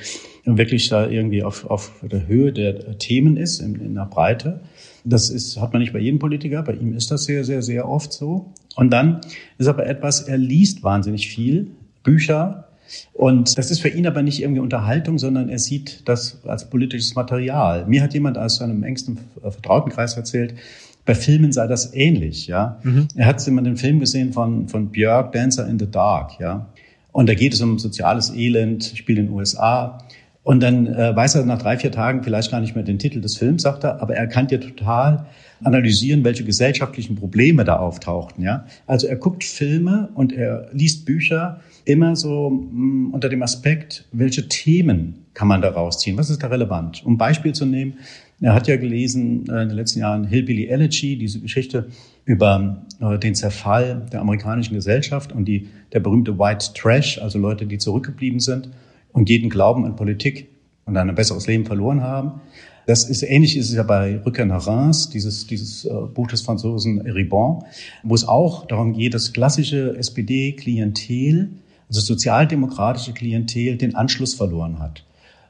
wirklich 0.46 0.90
da 0.90 1.10
irgendwie 1.10 1.42
auf, 1.42 1.66
auf 1.66 1.92
der 2.04 2.28
Höhe 2.28 2.54
der 2.54 3.00
Themen 3.00 3.36
ist, 3.36 3.62
in, 3.62 3.74
in 3.82 3.96
der 3.96 4.06
Breite. 4.06 4.60
Das 5.04 5.32
ist, 5.32 5.60
hat 5.60 5.74
man 5.74 5.82
nicht 5.82 5.92
bei 5.92 5.98
jedem 5.98 6.20
Politiker, 6.20 6.62
bei 6.62 6.74
ihm 6.74 6.94
ist 6.94 7.10
das 7.10 7.24
sehr, 7.24 7.44
sehr, 7.44 7.63
sehr 7.63 7.90
oft 7.90 8.13
so. 8.13 8.54
Und 8.75 8.92
dann 8.92 9.22
ist 9.58 9.66
aber 9.66 9.88
etwas, 9.88 10.22
er 10.22 10.38
liest 10.38 10.84
wahnsinnig 10.84 11.28
viel, 11.28 11.72
Bücher, 12.04 12.68
und 13.13 13.58
das 13.58 13.72
ist 13.72 13.80
für 13.80 13.88
ihn 13.88 14.06
aber 14.06 14.22
nicht 14.22 14.42
irgendwie 14.42 14.60
Unterhaltung, 14.60 15.18
sondern 15.18 15.50
er 15.50 15.60
sieht 15.60 16.08
das 16.10 16.44
als 16.46 16.70
politisches 16.70 17.16
Material. 17.16 17.86
Mir 17.86 18.04
hat 18.04 18.13
jemand 18.13 18.38
aus 18.38 18.58
seinem 18.58 18.84
engsten 18.84 19.18
Vertrautenkreis 19.42 20.18
erzählt, 20.18 20.56
bei 21.05 21.15
Filmen 21.15 21.51
sei 21.51 21.67
das 21.67 21.93
ähnlich, 21.93 22.48
ja. 22.48 22.79
Mhm. 22.84 23.08
Er 23.15 23.25
hat 23.25 23.46
immer 23.48 23.62
den 23.62 23.77
Film 23.77 24.00
gesehen 24.00 24.34
von, 24.34 24.67
von 24.67 24.89
Björk, 24.89 25.31
Dancer 25.31 25.67
in 25.67 25.79
the 25.79 25.89
Dark, 25.89 26.39
ja. 26.39 26.67
Und 27.12 27.27
da 27.27 27.34
geht 27.34 27.53
es 27.53 27.62
um 27.62 27.79
soziales 27.79 28.34
Elend, 28.34 28.93
spielt 28.96 29.20
in 29.20 29.25
den 29.25 29.34
USA. 29.34 29.98
Und 30.43 30.63
dann 30.63 30.88
äh, 30.88 31.15
weiß 31.15 31.36
er 31.36 31.46
nach 31.46 31.62
drei, 31.62 31.77
vier 31.77 31.91
Tagen 31.91 32.24
vielleicht 32.24 32.50
gar 32.50 32.62
nicht 32.62 32.74
mehr 32.74 32.84
den 32.84 32.98
Titel 32.98 33.22
des 33.22 33.38
Films, 33.38 33.62
sagt 33.62 33.84
er, 33.84 34.01
aber 34.01 34.15
er 34.15 34.27
kann 34.27 34.48
dir 34.48 34.60
total 34.60 35.25
analysieren, 35.63 36.24
welche 36.24 36.43
gesellschaftlichen 36.43 37.15
Probleme 37.15 37.63
da 37.63 37.77
auftauchten. 37.77 38.43
Ja? 38.43 38.65
Also 38.88 39.08
er 39.08 39.17
guckt 39.17 39.43
Filme 39.43 40.10
und 40.15 40.34
er 40.34 40.70
liest 40.72 41.05
Bücher 41.05 41.60
immer 41.86 42.15
so 42.15 42.50
mh, 42.50 42.72
mm, 42.72 43.13
unter 43.13 43.29
dem 43.29 43.43
Aspekt, 43.43 44.05
welche 44.12 44.48
Themen 44.48 45.25
kann 45.34 45.48
man 45.48 45.62
da 45.62 45.70
rausziehen? 45.70 46.17
Was 46.17 46.29
ist 46.29 46.41
da 46.41 46.48
relevant? 46.48 47.05
Um 47.05 47.17
Beispiel 47.17 47.53
zu 47.53 47.65
nehmen, 47.65 47.96
er 48.41 48.55
hat 48.55 48.67
ja 48.67 48.75
gelesen 48.75 49.48
äh, 49.50 49.62
in 49.62 49.69
den 49.69 49.77
letzten 49.77 50.00
Jahren 50.00 50.25
Hillbilly 50.25 50.65
Elegy, 50.65 51.17
diese 51.17 51.39
Geschichte 51.39 51.89
über 52.25 52.86
äh, 53.00 53.17
den 53.19 53.36
Zerfall 53.36 54.07
der 54.12 54.21
amerikanischen 54.21 54.74
Gesellschaft 54.74 55.31
und 55.31 55.45
die, 55.45 55.69
der 55.93 56.00
berühmte 56.00 56.38
White 56.38 56.71
Trash, 56.74 57.19
also 57.19 57.38
Leute, 57.38 57.67
die 57.67 57.77
zurückgeblieben 57.77 58.39
sind 58.39 58.69
und 59.12 59.29
jeden 59.29 59.50
Glauben 59.50 59.86
an 59.86 59.95
Politik 59.95 60.50
und 60.86 60.98
ein 60.98 61.13
besseres 61.13 61.48
Leben 61.48 61.65
verloren 61.65 62.01
haben. 62.01 62.41
Das 62.88 63.07
ist 63.07 63.21
ähnlich 63.21 63.55
ist 63.57 63.69
es 63.69 63.75
ja 63.75 63.83
bei 63.83 64.19
Rückkehr 64.25 64.48
nach 64.48 64.65
Reims, 64.65 65.10
dieses, 65.10 65.45
dieses 65.45 65.86
äh, 65.86 65.89
Buch 66.13 66.27
des 66.27 66.41
Franzosen 66.41 67.00
Ribon, 67.01 67.63
wo 68.01 68.15
es 68.15 68.27
auch 68.27 68.65
darum 68.65 68.93
geht, 68.93 69.13
das 69.13 69.33
klassische 69.33 69.95
SPD-Klientel, 69.98 71.51
also 71.88 72.01
sozialdemokratische 72.01 73.13
Klientel, 73.13 73.77
den 73.77 73.95
Anschluss 73.95 74.33
verloren 74.33 74.79
hat. 74.79 75.03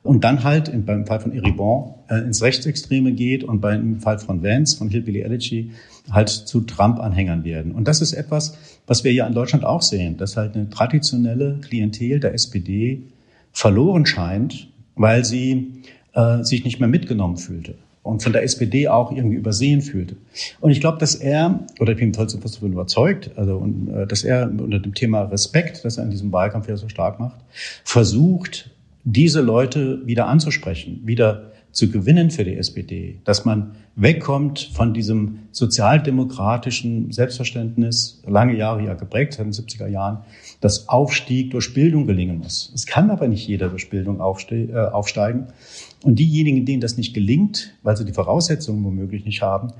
Und 0.03 0.23
dann 0.23 0.43
halt 0.43 0.71
beim 0.85 1.05
Fall 1.05 1.19
von 1.19 1.31
Eribon 1.31 1.93
äh, 2.09 2.15
ins 2.19 2.41
Rechtsextreme 2.41 3.11
geht 3.11 3.43
und 3.43 3.61
beim 3.61 3.99
Fall 3.99 4.17
von 4.17 4.43
Vance, 4.43 4.77
von 4.77 4.89
Hillbilly 4.89 5.21
Elegy, 5.21 5.71
halt 6.09 6.29
zu 6.29 6.61
Trump-Anhängern 6.61 7.43
werden. 7.43 7.71
Und 7.71 7.87
das 7.87 8.01
ist 8.01 8.13
etwas, 8.13 8.57
was 8.87 9.03
wir 9.03 9.13
ja 9.13 9.27
in 9.27 9.33
Deutschland 9.33 9.63
auch 9.63 9.83
sehen, 9.83 10.17
dass 10.17 10.37
halt 10.37 10.55
eine 10.55 10.69
traditionelle 10.69 11.59
Klientel 11.61 12.19
der 12.19 12.33
SPD 12.33 13.03
verloren 13.51 14.05
scheint, 14.05 14.69
weil 14.95 15.23
sie 15.23 15.83
äh, 16.13 16.43
sich 16.43 16.63
nicht 16.63 16.79
mehr 16.79 16.89
mitgenommen 16.89 17.37
fühlte 17.37 17.75
und 18.03 18.23
von 18.23 18.33
der 18.33 18.43
SPD 18.43 18.87
auch 18.87 19.11
irgendwie 19.11 19.37
übersehen 19.37 19.81
fühlte. 19.81 20.15
Und 20.59 20.71
ich 20.71 20.79
glaube, 20.79 20.97
dass 20.97 21.15
er, 21.15 21.65
oder 21.79 21.91
ich 21.91 21.99
bin 21.99 22.11
total 22.13 22.39
davon 22.41 22.71
überzeugt, 22.71 23.31
also 23.35 23.57
und, 23.57 23.89
äh, 23.89 24.07
dass 24.07 24.23
er 24.23 24.49
unter 24.49 24.79
dem 24.79 24.93
Thema 24.93 25.23
Respekt, 25.23 25.85
das 25.85 25.97
er 25.97 26.05
in 26.05 26.11
diesem 26.11 26.31
Wahlkampf 26.31 26.67
ja 26.67 26.77
so 26.77 26.89
stark 26.89 27.19
macht, 27.19 27.37
versucht, 27.83 28.71
diese 29.03 29.41
Leute 29.41 30.05
wieder 30.05 30.27
anzusprechen, 30.27 31.01
wieder 31.05 31.51
zu 31.71 31.89
gewinnen 31.89 32.31
für 32.31 32.43
die 32.43 32.55
SPD, 32.55 33.19
dass 33.23 33.45
man 33.45 33.71
wegkommt 33.95 34.71
von 34.73 34.93
diesem 34.93 35.39
sozialdemokratischen 35.51 37.11
Selbstverständnis, 37.11 38.21
lange 38.27 38.55
Jahre 38.57 38.83
ja 38.83 38.93
geprägt, 38.93 39.33
seit 39.33 39.45
den 39.45 39.53
70er 39.53 39.87
Jahren, 39.87 40.19
dass 40.59 40.89
Aufstieg 40.89 41.51
durch 41.51 41.73
Bildung 41.73 42.07
gelingen 42.07 42.39
muss. 42.39 42.71
Es 42.75 42.85
kann 42.85 43.09
aber 43.09 43.27
nicht 43.27 43.47
jeder 43.47 43.69
durch 43.69 43.89
Bildung 43.89 44.19
äh, 44.19 44.77
aufsteigen. 44.91 45.47
Und 46.03 46.19
diejenigen, 46.19 46.65
denen 46.65 46.81
das 46.81 46.97
nicht 46.97 47.13
gelingt, 47.13 47.73
weil 47.83 47.95
sie 47.95 48.05
die 48.05 48.13
Voraussetzungen 48.13 48.83
womöglich 48.83 49.23
nicht 49.23 49.41
haben, 49.41 49.71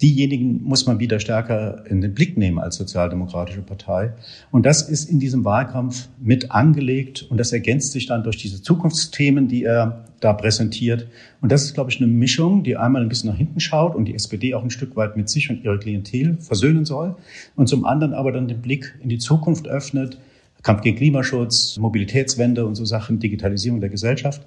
diejenigen 0.00 0.62
muss 0.62 0.86
man 0.86 1.00
wieder 1.00 1.18
stärker 1.18 1.84
in 1.88 2.00
den 2.00 2.14
Blick 2.14 2.38
nehmen 2.38 2.58
als 2.58 2.76
sozialdemokratische 2.76 3.62
Partei. 3.62 4.12
Und 4.52 4.64
das 4.64 4.88
ist 4.88 5.10
in 5.10 5.18
diesem 5.18 5.44
Wahlkampf 5.44 6.08
mit 6.20 6.52
angelegt 6.52 7.26
und 7.28 7.38
das 7.38 7.52
ergänzt 7.52 7.92
sich 7.92 8.06
dann 8.06 8.22
durch 8.22 8.36
diese 8.36 8.62
Zukunftsthemen, 8.62 9.48
die 9.48 9.64
er 9.64 10.04
da 10.20 10.32
präsentiert. 10.32 11.08
Und 11.40 11.50
das 11.50 11.64
ist, 11.64 11.74
glaube 11.74 11.90
ich, 11.90 11.98
eine 11.98 12.06
Mischung, 12.06 12.62
die 12.62 12.76
einmal 12.76 13.02
ein 13.02 13.08
bisschen 13.08 13.30
nach 13.30 13.36
hinten 13.36 13.58
schaut 13.58 13.96
und 13.96 14.04
die 14.04 14.14
SPD 14.14 14.54
auch 14.54 14.62
ein 14.62 14.70
Stück 14.70 14.94
weit 14.94 15.16
mit 15.16 15.28
sich 15.28 15.50
und 15.50 15.64
ihrer 15.64 15.78
Klientel 15.78 16.38
versöhnen 16.40 16.84
soll 16.84 17.16
und 17.56 17.68
zum 17.68 17.84
anderen 17.84 18.14
aber 18.14 18.30
dann 18.30 18.46
den 18.46 18.62
Blick 18.62 18.94
in 19.02 19.08
die 19.08 19.18
Zukunft 19.18 19.66
öffnet, 19.66 20.18
Kampf 20.62 20.82
gegen 20.82 20.96
Klimaschutz, 20.96 21.76
Mobilitätswende 21.78 22.66
und 22.66 22.74
so 22.76 22.84
Sachen, 22.84 23.18
Digitalisierung 23.18 23.80
der 23.80 23.90
Gesellschaft, 23.90 24.42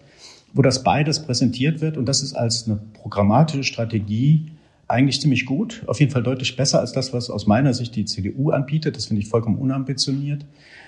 wo 0.53 0.61
das 0.61 0.83
beides 0.83 1.23
präsentiert 1.23 1.81
wird 1.81 1.97
und 1.97 2.05
das 2.05 2.21
ist 2.21 2.33
als 2.33 2.67
eine 2.67 2.79
programmatische 2.93 3.63
Strategie 3.63 4.51
eigentlich 4.91 5.21
ziemlich 5.21 5.45
gut, 5.45 5.83
auf 5.87 5.99
jeden 5.99 6.11
Fall 6.11 6.23
deutlich 6.23 6.55
besser 6.55 6.79
als 6.79 6.91
das, 6.91 7.13
was 7.13 7.29
aus 7.29 7.47
meiner 7.47 7.73
Sicht 7.73 7.95
die 7.95 8.05
CDU 8.05 8.51
anbietet. 8.51 8.97
Das 8.97 9.05
finde 9.05 9.21
ich 9.21 9.29
vollkommen 9.29 9.57
unambitioniert. 9.57 10.45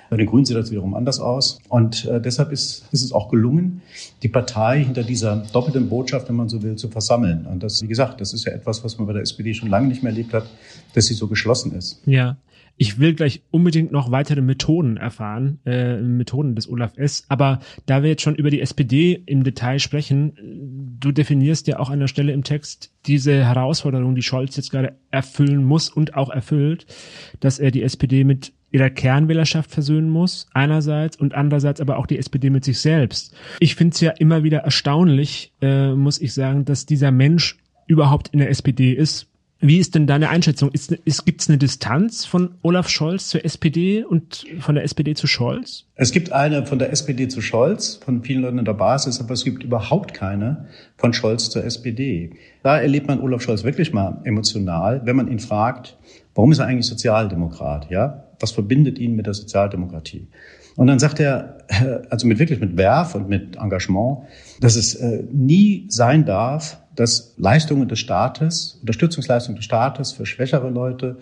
Bei 0.09 0.17
den 0.17 0.27
Grünen 0.27 0.45
sieht 0.45 0.55
das 0.55 0.69
wiederum 0.69 0.93
anders 0.93 1.19
aus. 1.19 1.59
Und 1.69 2.05
äh, 2.05 2.21
deshalb 2.21 2.51
ist, 2.51 2.85
ist 2.91 3.03
es 3.03 3.11
auch 3.13 3.29
gelungen, 3.29 3.81
die 4.21 4.27
Partei 4.27 4.83
hinter 4.83 5.03
dieser 5.03 5.37
doppelten 5.53 5.89
Botschaft, 5.89 6.29
wenn 6.29 6.35
man 6.35 6.49
so 6.49 6.61
will, 6.61 6.75
zu 6.75 6.89
versammeln. 6.89 7.47
Und 7.47 7.63
das, 7.63 7.81
wie 7.81 7.87
gesagt, 7.87 8.21
das 8.21 8.33
ist 8.33 8.45
ja 8.45 8.51
etwas, 8.51 8.83
was 8.83 8.97
man 8.97 9.07
bei 9.07 9.13
der 9.13 9.23
SPD 9.23 9.53
schon 9.53 9.69
lange 9.69 9.87
nicht 9.87 10.03
mehr 10.03 10.11
erlebt 10.11 10.33
hat, 10.33 10.45
dass 10.93 11.07
sie 11.07 11.13
so 11.15 11.27
geschlossen 11.27 11.73
ist. 11.73 12.01
Ja. 12.05 12.37
Ich 12.75 12.99
will 12.99 13.13
gleich 13.13 13.43
unbedingt 13.51 13.91
noch 13.91 14.09
weitere 14.09 14.41
Methoden 14.41 14.97
erfahren, 14.97 15.59
äh, 15.65 16.01
Methoden 16.01 16.55
des 16.55 16.67
Olaf 16.67 16.97
S. 16.97 17.23
Aber 17.29 17.59
da 17.85 18.01
wir 18.01 18.09
jetzt 18.09 18.23
schon 18.23 18.35
über 18.35 18.49
die 18.49 18.61
SPD 18.61 19.21
im 19.25 19.43
Detail 19.43 19.77
sprechen, 19.77 20.33
du 21.03 21.11
definierst 21.11 21.67
ja 21.67 21.79
auch 21.79 21.89
an 21.89 21.99
der 21.99 22.07
Stelle 22.07 22.31
im 22.31 22.43
Text 22.43 22.91
diese 23.05 23.45
Herausforderung, 23.45 24.15
die 24.15 24.21
Scholz 24.21 24.55
jetzt 24.55 24.71
gerade 24.71 24.95
erfüllen 25.11 25.63
muss 25.63 25.89
und 25.89 26.15
auch 26.15 26.29
erfüllt, 26.29 26.85
dass 27.39 27.59
er 27.59 27.71
die 27.71 27.83
SPD 27.83 28.23
mit 28.23 28.53
ihrer 28.71 28.89
Kernwählerschaft 28.89 29.69
versöhnen 29.69 30.09
muss, 30.09 30.47
einerseits, 30.53 31.17
und 31.17 31.35
andererseits 31.35 31.79
aber 31.79 31.97
auch 31.97 32.07
die 32.07 32.17
SPD 32.17 32.49
mit 32.49 32.65
sich 32.65 32.79
selbst. 32.79 33.35
Ich 33.59 33.75
finde 33.75 33.93
es 33.93 34.01
ja 34.01 34.11
immer 34.11 34.43
wieder 34.43 34.59
erstaunlich, 34.59 35.53
äh, 35.61 35.91
muss 35.91 36.19
ich 36.19 36.33
sagen, 36.33 36.65
dass 36.65 36.87
dieser 36.87 37.11
Mensch 37.11 37.57
überhaupt 37.85 38.29
in 38.29 38.39
der 38.39 38.49
SPD 38.49 38.93
ist, 38.93 39.27
wie 39.63 39.79
ist 39.79 39.95
denn 39.95 40.07
deine 40.07 40.29
Einschätzung? 40.29 40.69
Ist, 40.71 40.91
ist, 40.91 41.25
Gibt 41.25 41.41
es 41.41 41.49
eine 41.49 41.57
Distanz 41.57 42.25
von 42.25 42.55
Olaf 42.63 42.89
Scholz 42.89 43.29
zur 43.29 43.45
SPD 43.45 44.03
und 44.03 44.45
von 44.59 44.75
der 44.75 44.83
SPD 44.83 45.13
zu 45.13 45.25
Scholz? 45.25 45.85
Es 45.95 46.11
gibt 46.11 46.33
eine 46.33 46.65
von 46.65 46.79
der 46.79 46.91
SPD 46.91 47.29
zu 47.29 47.39
Scholz, 47.39 47.95
von 47.95 48.23
vielen 48.23 48.41
Leuten 48.41 48.59
in 48.59 48.65
der 48.65 48.73
Basis, 48.73 49.21
aber 49.21 49.33
es 49.33 49.45
gibt 49.45 49.63
überhaupt 49.63 50.13
keine 50.13 50.67
von 50.97 51.13
Scholz 51.13 51.49
zur 51.49 51.63
SPD. 51.63 52.31
Da 52.61 52.77
erlebt 52.77 53.07
man 53.07 53.21
Olaf 53.21 53.41
Scholz 53.41 53.63
wirklich 53.63 53.93
mal 53.93 54.19
emotional, 54.25 55.01
wenn 55.05 55.15
man 55.15 55.31
ihn 55.31 55.39
fragt, 55.39 55.97
warum 56.35 56.51
ist 56.51 56.59
er 56.59 56.65
eigentlich 56.65 56.87
Sozialdemokrat? 56.87 57.89
Ja, 57.89 58.25
was 58.41 58.51
verbindet 58.51 58.99
ihn 58.99 59.15
mit 59.15 59.27
der 59.27 59.33
Sozialdemokratie? 59.33 60.27
Und 60.75 60.87
dann 60.87 60.99
sagt 60.99 61.19
er, 61.19 61.57
also 62.09 62.27
mit 62.27 62.39
wirklich 62.39 62.59
mit 62.59 62.77
Werf 62.77 63.15
und 63.15 63.29
mit 63.29 63.57
Engagement, 63.57 64.19
dass 64.59 64.75
es 64.75 64.95
äh, 64.95 65.23
nie 65.31 65.85
sein 65.89 66.25
darf, 66.25 66.77
dass 66.95 67.33
Leistungen 67.37 67.87
des 67.87 67.99
Staates, 67.99 68.77
Unterstützungsleistungen 68.81 69.55
des 69.55 69.65
Staates 69.65 70.11
für 70.11 70.25
schwächere 70.25 70.69
Leute, 70.69 71.17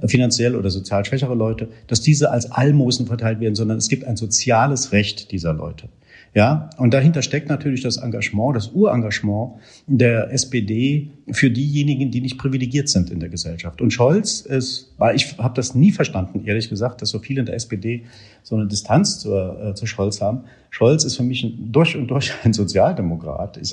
äh, 0.00 0.08
finanziell 0.08 0.56
oder 0.56 0.70
sozial 0.70 1.04
schwächere 1.04 1.34
Leute, 1.34 1.68
dass 1.86 2.00
diese 2.00 2.30
als 2.30 2.50
Almosen 2.50 3.06
verteilt 3.06 3.40
werden, 3.40 3.54
sondern 3.54 3.78
es 3.78 3.88
gibt 3.88 4.04
ein 4.04 4.16
soziales 4.16 4.92
Recht 4.92 5.30
dieser 5.30 5.52
Leute. 5.52 5.88
Ja, 6.34 6.70
und 6.78 6.94
dahinter 6.94 7.20
steckt 7.20 7.50
natürlich 7.50 7.82
das 7.82 7.98
Engagement, 7.98 8.56
das 8.56 8.68
Urengagement 8.68 9.52
der 9.86 10.32
SPD 10.32 11.10
für 11.30 11.50
diejenigen, 11.50 12.10
die 12.10 12.22
nicht 12.22 12.38
privilegiert 12.38 12.88
sind 12.88 13.10
in 13.10 13.20
der 13.20 13.28
Gesellschaft. 13.28 13.82
Und 13.82 13.92
Scholz 13.92 14.40
ist, 14.40 14.94
weil 14.96 15.14
ich 15.14 15.36
habe 15.36 15.54
das 15.54 15.74
nie 15.74 15.92
verstanden, 15.92 16.46
ehrlich 16.46 16.70
gesagt, 16.70 17.02
dass 17.02 17.10
so 17.10 17.18
viele 17.18 17.40
in 17.40 17.46
der 17.46 17.54
SPD 17.54 18.04
so 18.42 18.56
eine 18.56 18.66
Distanz 18.66 19.18
zur, 19.18 19.62
äh, 19.62 19.74
zu 19.74 19.84
Scholz 19.84 20.22
haben. 20.22 20.44
Scholz 20.70 21.04
ist 21.04 21.16
für 21.16 21.22
mich 21.22 21.46
durch 21.58 21.96
und 21.96 22.08
durch 22.08 22.32
ein 22.44 22.54
Sozialdemokrat. 22.54 23.58
Ich 23.58 23.70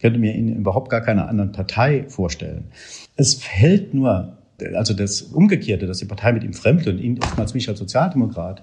könnte 0.00 0.20
mir 0.20 0.34
ihn 0.36 0.54
überhaupt 0.54 0.90
gar 0.90 1.00
keiner 1.00 1.28
anderen 1.28 1.50
Partei 1.50 2.04
vorstellen. 2.08 2.66
Es 3.16 3.34
fällt 3.34 3.94
nur, 3.94 4.36
also 4.74 4.94
das 4.94 5.22
Umgekehrte, 5.22 5.88
dass 5.88 5.98
die 5.98 6.04
Partei 6.04 6.32
mit 6.32 6.44
ihm 6.44 6.52
fremdelt 6.52 6.98
und 6.98 7.02
ihn 7.02 7.18
oftmals 7.20 7.52
mich 7.52 7.68
als 7.68 7.80
Sozialdemokrat 7.80 8.62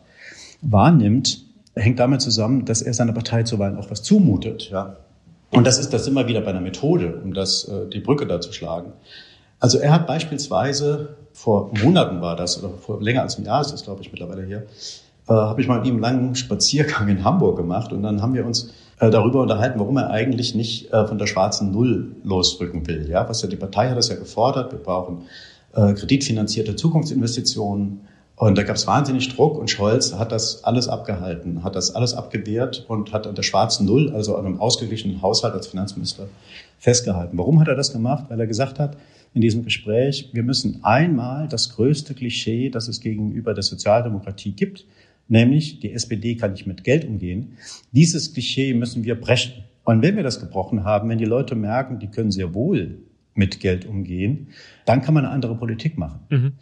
wahrnimmt, 0.62 1.46
hängt 1.76 2.00
damit 2.00 2.22
zusammen, 2.22 2.66
dass 2.66 2.82
er 2.82 2.94
seiner 2.94 3.14
Partei 3.14 3.44
zuweilen 3.44 3.78
auch 3.78 3.90
was 3.90 4.04
zumutet. 4.04 4.70
Ja. 4.70 4.98
Und 5.52 5.68
das 5.68 5.80
ist 5.80 5.94
das 5.94 6.08
immer 6.08 6.28
wieder 6.28 6.42
bei 6.42 6.50
einer 6.50 6.62
Methode, 6.62 7.22
um 7.24 7.34
das, 7.34 7.66
äh, 7.66 7.88
die 7.88 8.00
Brücke 8.00 8.26
da 8.26 8.42
zu 8.42 8.54
schlagen. 8.54 8.94
Also 9.60 9.78
er 9.78 9.94
hat 9.94 10.08
beispielsweise, 10.08 11.16
vor 11.32 11.72
Monaten 11.84 12.22
war 12.22 12.36
das, 12.36 12.62
oder 12.62 12.74
vor 12.74 13.02
länger 13.02 13.22
als 13.22 13.38
einem 13.38 13.46
Jahr 13.46 13.62
ist 13.62 13.72
das, 13.72 13.84
glaube 13.84 14.02
ich, 14.02 14.12
mittlerweile 14.12 14.46
hier, 14.46 14.64
äh, 15.28 15.34
habe 15.34 15.62
ich 15.62 15.68
mal 15.68 15.80
mit 15.80 15.88
ihm 15.88 15.94
einen 15.96 16.02
langen 16.02 16.36
Spaziergang 16.36 17.08
in 17.08 17.24
Hamburg 17.24 17.58
gemacht 17.58 17.94
und 17.94 18.04
dann 18.04 18.22
haben 18.22 18.34
wir 18.34 18.46
uns 18.46 18.74
äh, 19.00 19.10
darüber 19.10 19.42
unterhalten, 19.42 19.80
warum 19.80 19.98
er 19.98 20.10
eigentlich 20.10 20.54
nicht 20.56 20.92
äh, 20.92 21.08
von 21.08 21.18
der 21.18 21.28
schwarzen 21.28 21.72
Null 21.72 22.16
losrücken 22.24 22.88
will. 22.88 23.10
Ja, 23.10 23.28
was 23.30 23.42
ja 23.42 23.48
die 23.48 23.56
Partei 23.56 23.90
hat 23.90 23.98
das 23.98 24.10
ja 24.10 24.16
gefordert. 24.16 24.72
Wir 24.72 24.80
brauchen 24.80 25.24
äh, 25.74 25.94
kreditfinanzierte 25.94 26.76
Zukunftsinvestitionen. 26.76 28.02
Und 28.36 28.58
da 28.58 28.64
gab 28.64 28.76
es 28.76 28.88
wahnsinnig 28.88 29.30
Druck 29.36 29.58
und 29.60 29.70
Scholz 29.70 30.14
hat 30.14 30.32
das 30.32 30.64
alles 30.64 30.88
abgehalten, 30.88 31.64
hat 31.64 31.76
das 31.76 31.94
alles 31.96 32.14
abgewehrt 32.16 32.86
und 32.88 33.14
hat 33.14 33.28
an 33.28 33.36
der 33.36 33.44
schwarzen 33.44 33.86
Null, 33.86 34.12
also 34.12 34.36
an 34.36 34.46
einem 34.46 34.60
ausgeglichenen 34.60 35.22
Haushalt 35.22 35.54
als 35.54 35.68
Finanzminister 35.68 36.28
festgehalten. 36.80 37.38
Warum 37.38 37.60
hat 37.60 37.68
er 37.68 37.76
das 37.76 37.94
gemacht? 37.94 38.26
Weil 38.30 38.40
er 38.40 38.48
gesagt 38.48 38.80
hat, 38.80 38.98
in 39.36 39.42
diesem 39.42 39.64
Gespräch, 39.64 40.30
wir 40.34 40.44
müssen 40.44 40.80
einmal 40.84 41.48
das 41.48 41.76
größte 41.76 42.14
Klischee, 42.14 42.70
das 42.70 42.88
es 42.88 43.02
gegenüber 43.02 43.54
der 43.54 43.64
Sozialdemokratie 43.64 44.52
gibt, 44.52 44.86
nämlich 45.28 45.80
die 45.80 45.92
SPD 45.92 46.36
kann 46.36 46.52
nicht 46.54 46.68
mit 46.68 46.84
Geld 46.84 47.06
umgehen. 47.06 47.58
Dieses 47.92 48.34
Klischee 48.34 48.74
müssen 48.74 49.04
wir 49.04 49.20
brechen. 49.20 49.64
Und 49.84 50.02
wenn 50.02 50.16
wir 50.16 50.24
das 50.24 50.40
gebrochen 50.40 50.84
haben, 50.84 51.10
wenn 51.10 51.18
die 51.18 51.26
Leute 51.26 51.56
merken, 51.56 52.00
die 52.00 52.08
können 52.08 52.32
sehr 52.32 52.54
wohl 52.54 53.00
mit 53.36 53.60
Geld 53.60 53.86
umgehen, 53.86 54.48
dann 54.86 55.02
kann 55.02 55.14
man 55.14 55.26
eine 55.26 55.34
andere 55.34 55.56
Politik 55.56 55.98
machen. 55.98 56.20
Mhm. 56.30 56.54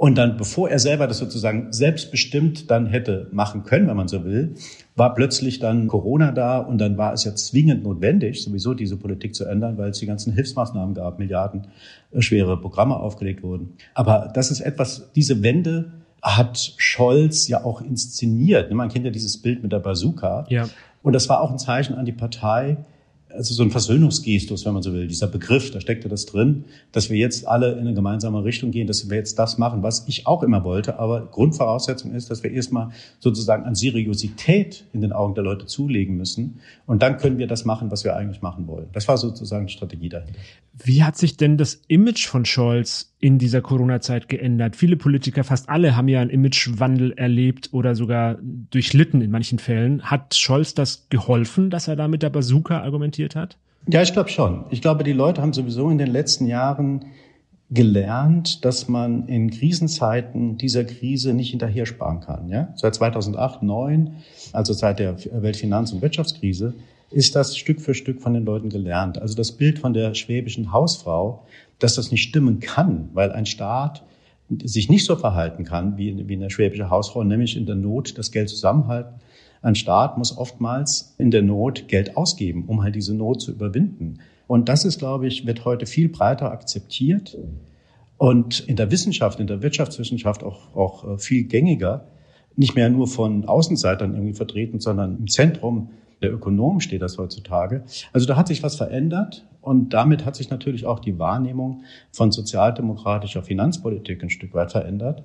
Und 0.00 0.16
dann, 0.16 0.38
bevor 0.38 0.70
er 0.70 0.78
selber 0.78 1.06
das 1.06 1.18
sozusagen 1.18 1.74
selbstbestimmt 1.74 2.70
dann 2.70 2.86
hätte 2.86 3.28
machen 3.32 3.64
können, 3.64 3.86
wenn 3.86 3.98
man 3.98 4.08
so 4.08 4.24
will, 4.24 4.54
war 4.96 5.14
plötzlich 5.14 5.58
dann 5.58 5.88
Corona 5.88 6.32
da 6.32 6.58
und 6.58 6.78
dann 6.78 6.96
war 6.96 7.12
es 7.12 7.24
ja 7.24 7.34
zwingend 7.34 7.82
notwendig, 7.82 8.42
sowieso 8.42 8.72
diese 8.72 8.96
Politik 8.96 9.34
zu 9.34 9.44
ändern, 9.44 9.76
weil 9.76 9.90
es 9.90 9.98
die 9.98 10.06
ganzen 10.06 10.32
Hilfsmaßnahmen 10.32 10.94
gab, 10.94 11.18
Milliarden 11.18 11.66
äh, 12.12 12.22
schwere 12.22 12.58
Programme 12.58 12.96
aufgelegt 12.96 13.42
wurden. 13.42 13.74
Aber 13.92 14.30
das 14.32 14.50
ist 14.50 14.60
etwas, 14.60 15.12
diese 15.14 15.42
Wende 15.42 15.92
hat 16.22 16.72
Scholz 16.78 17.46
ja 17.48 17.62
auch 17.62 17.82
inszeniert. 17.82 18.72
Man 18.72 18.88
kennt 18.88 19.04
ja 19.04 19.10
dieses 19.10 19.42
Bild 19.42 19.62
mit 19.62 19.70
der 19.70 19.80
Bazooka. 19.80 20.46
Ja. 20.48 20.66
Und 21.02 21.12
das 21.12 21.28
war 21.28 21.42
auch 21.42 21.50
ein 21.50 21.58
Zeichen 21.58 21.94
an 21.94 22.06
die 22.06 22.12
Partei, 22.12 22.78
also 23.32 23.54
so 23.54 23.62
ein 23.62 23.70
Versöhnungsgestus, 23.70 24.64
wenn 24.64 24.74
man 24.74 24.82
so 24.82 24.92
will, 24.92 25.06
dieser 25.06 25.26
Begriff, 25.26 25.70
da 25.70 25.80
steckte 25.80 26.08
das 26.08 26.26
drin, 26.26 26.64
dass 26.92 27.10
wir 27.10 27.16
jetzt 27.16 27.46
alle 27.46 27.72
in 27.72 27.80
eine 27.80 27.94
gemeinsame 27.94 28.44
Richtung 28.44 28.70
gehen, 28.70 28.86
dass 28.86 29.08
wir 29.08 29.16
jetzt 29.16 29.38
das 29.38 29.58
machen, 29.58 29.82
was 29.82 30.06
ich 30.08 30.26
auch 30.26 30.42
immer 30.42 30.64
wollte. 30.64 30.98
Aber 30.98 31.26
Grundvoraussetzung 31.26 32.12
ist, 32.12 32.30
dass 32.30 32.42
wir 32.42 32.50
erstmal 32.50 32.90
sozusagen 33.18 33.64
an 33.64 33.74
Seriosität 33.74 34.84
in 34.92 35.00
den 35.00 35.12
Augen 35.12 35.34
der 35.34 35.44
Leute 35.44 35.66
zulegen 35.66 36.16
müssen. 36.16 36.60
Und 36.86 37.02
dann 37.02 37.18
können 37.18 37.38
wir 37.38 37.46
das 37.46 37.64
machen, 37.64 37.90
was 37.90 38.04
wir 38.04 38.16
eigentlich 38.16 38.42
machen 38.42 38.66
wollen. 38.66 38.88
Das 38.92 39.08
war 39.08 39.16
sozusagen 39.16 39.66
die 39.66 39.72
Strategie 39.72 40.08
dahinter. 40.08 40.38
Wie 40.82 41.02
hat 41.02 41.16
sich 41.16 41.36
denn 41.36 41.56
das 41.56 41.80
Image 41.88 42.26
von 42.26 42.44
Scholz 42.44 43.09
in 43.20 43.38
dieser 43.38 43.60
Corona-Zeit 43.60 44.28
geändert? 44.28 44.76
Viele 44.76 44.96
Politiker, 44.96 45.44
fast 45.44 45.68
alle, 45.68 45.96
haben 45.96 46.08
ja 46.08 46.20
einen 46.20 46.30
Imagewandel 46.30 47.12
erlebt 47.12 47.68
oder 47.72 47.94
sogar 47.94 48.38
durchlitten 48.42 49.20
in 49.20 49.30
manchen 49.30 49.58
Fällen. 49.58 50.02
Hat 50.02 50.34
Scholz 50.34 50.74
das 50.74 51.06
geholfen, 51.10 51.70
dass 51.70 51.86
er 51.86 51.96
da 51.96 52.08
mit 52.08 52.22
der 52.22 52.30
Bazooka 52.30 52.80
argumentiert 52.80 53.36
hat? 53.36 53.58
Ja, 53.86 54.02
ich 54.02 54.12
glaube 54.12 54.30
schon. 54.30 54.64
Ich 54.70 54.82
glaube, 54.82 55.04
die 55.04 55.12
Leute 55.12 55.40
haben 55.42 55.52
sowieso 55.52 55.90
in 55.90 55.98
den 55.98 56.10
letzten 56.10 56.46
Jahren 56.46 57.06
gelernt, 57.70 58.64
dass 58.64 58.88
man 58.88 59.28
in 59.28 59.50
Krisenzeiten 59.50 60.58
dieser 60.58 60.84
Krise 60.84 61.34
nicht 61.34 61.50
hinterher 61.50 61.86
sparen 61.86 62.20
kann. 62.20 62.48
Ja? 62.48 62.72
Seit 62.74 62.96
2008, 62.96 63.60
2009, 63.60 64.16
also 64.52 64.72
seit 64.72 64.98
der 64.98 65.16
Weltfinanz- 65.16 65.92
und 65.92 66.02
Wirtschaftskrise, 66.02 66.74
ist 67.10 67.34
das 67.36 67.56
Stück 67.56 67.80
für 67.80 67.94
Stück 67.94 68.20
von 68.20 68.34
den 68.34 68.44
Leuten 68.44 68.70
gelernt. 68.70 69.20
Also 69.20 69.34
das 69.34 69.52
Bild 69.52 69.78
von 69.78 69.92
der 69.92 70.14
schwäbischen 70.14 70.72
Hausfrau, 70.72 71.44
dass 71.80 71.96
das 71.96 72.10
nicht 72.10 72.22
stimmen 72.22 72.60
kann, 72.60 73.10
weil 73.12 73.32
ein 73.32 73.46
Staat 73.46 74.04
sich 74.62 74.88
nicht 74.88 75.04
so 75.04 75.16
verhalten 75.16 75.64
kann 75.64 75.96
wie, 75.96 76.28
wie 76.28 76.36
eine 76.36 76.50
schwäbische 76.50 76.90
Hausfrau, 76.90 77.24
nämlich 77.24 77.56
in 77.56 77.66
der 77.66 77.76
Not 77.76 78.18
das 78.18 78.30
Geld 78.30 78.48
zusammenhalten. 78.48 79.20
Ein 79.62 79.74
Staat 79.74 80.16
muss 80.16 80.36
oftmals 80.36 81.14
in 81.18 81.30
der 81.30 81.42
Not 81.42 81.88
Geld 81.88 82.16
ausgeben, 82.16 82.64
um 82.66 82.82
halt 82.82 82.94
diese 82.94 83.14
Not 83.14 83.42
zu 83.42 83.52
überwinden. 83.52 84.20
Und 84.46 84.68
das 84.68 84.84
ist, 84.84 84.98
glaube 84.98 85.26
ich, 85.26 85.46
wird 85.46 85.64
heute 85.64 85.86
viel 85.86 86.08
breiter 86.08 86.50
akzeptiert 86.50 87.36
und 88.16 88.60
in 88.60 88.76
der 88.76 88.90
Wissenschaft, 88.90 89.40
in 89.40 89.46
der 89.46 89.62
Wirtschaftswissenschaft 89.62 90.42
auch, 90.42 90.74
auch 90.74 91.08
äh, 91.08 91.18
viel 91.18 91.44
gängiger. 91.44 92.06
Nicht 92.56 92.74
mehr 92.74 92.90
nur 92.90 93.06
von 93.06 93.46
Außenseitern 93.46 94.14
irgendwie 94.14 94.34
vertreten, 94.34 94.80
sondern 94.80 95.16
im 95.18 95.28
Zentrum 95.28 95.90
der 96.22 96.32
Ökonomen 96.32 96.80
steht 96.80 97.02
das 97.02 97.18
heutzutage. 97.18 97.84
Also 98.12 98.26
da 98.26 98.36
hat 98.36 98.48
sich 98.48 98.62
was 98.62 98.76
verändert 98.76 99.46
und 99.62 99.92
damit 99.92 100.24
hat 100.24 100.36
sich 100.36 100.50
natürlich 100.50 100.86
auch 100.86 101.00
die 101.00 101.18
Wahrnehmung 101.18 101.82
von 102.12 102.32
sozialdemokratischer 102.32 103.42
Finanzpolitik 103.42 104.22
ein 104.22 104.30
Stück 104.30 104.54
weit 104.54 104.72
verändert. 104.72 105.22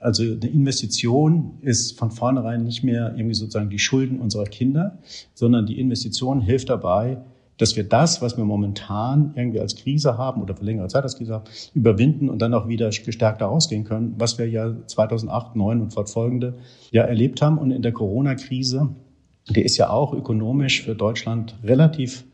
Also 0.00 0.22
eine 0.22 0.46
Investition 0.46 1.58
ist 1.62 1.98
von 1.98 2.10
vornherein 2.10 2.64
nicht 2.64 2.84
mehr 2.84 3.14
irgendwie 3.16 3.34
sozusagen 3.34 3.70
die 3.70 3.78
Schulden 3.78 4.20
unserer 4.20 4.44
Kinder, 4.44 4.98
sondern 5.34 5.66
die 5.66 5.80
Investition 5.80 6.40
hilft 6.40 6.70
dabei, 6.70 7.18
dass 7.58 7.74
wir 7.76 7.84
das, 7.84 8.20
was 8.20 8.36
wir 8.36 8.44
momentan 8.44 9.32
irgendwie 9.34 9.60
als 9.60 9.76
Krise 9.76 10.18
haben 10.18 10.42
oder 10.42 10.54
für 10.54 10.64
längere 10.64 10.88
Zeit 10.88 11.04
als 11.04 11.16
Krise 11.16 11.34
haben, 11.34 11.44
überwinden 11.74 12.28
und 12.28 12.40
dann 12.40 12.52
auch 12.54 12.68
wieder 12.68 12.90
gestärkter 12.90 13.46
rausgehen 13.46 13.84
können, 13.84 14.14
was 14.18 14.38
wir 14.38 14.48
ja 14.48 14.74
2008, 14.86 15.52
2009 15.54 15.80
und 15.80 15.92
fortfolgende 15.92 16.54
ja 16.90 17.02
erlebt 17.02 17.40
haben. 17.40 17.58
Und 17.58 17.70
in 17.70 17.82
der 17.82 17.92
Corona-Krise 17.92 18.90
der 19.48 19.64
ist 19.64 19.76
ja 19.76 19.90
auch 19.90 20.12
ökonomisch 20.12 20.82
für 20.82 20.94
Deutschland 20.94 21.56
relativ 21.62 22.24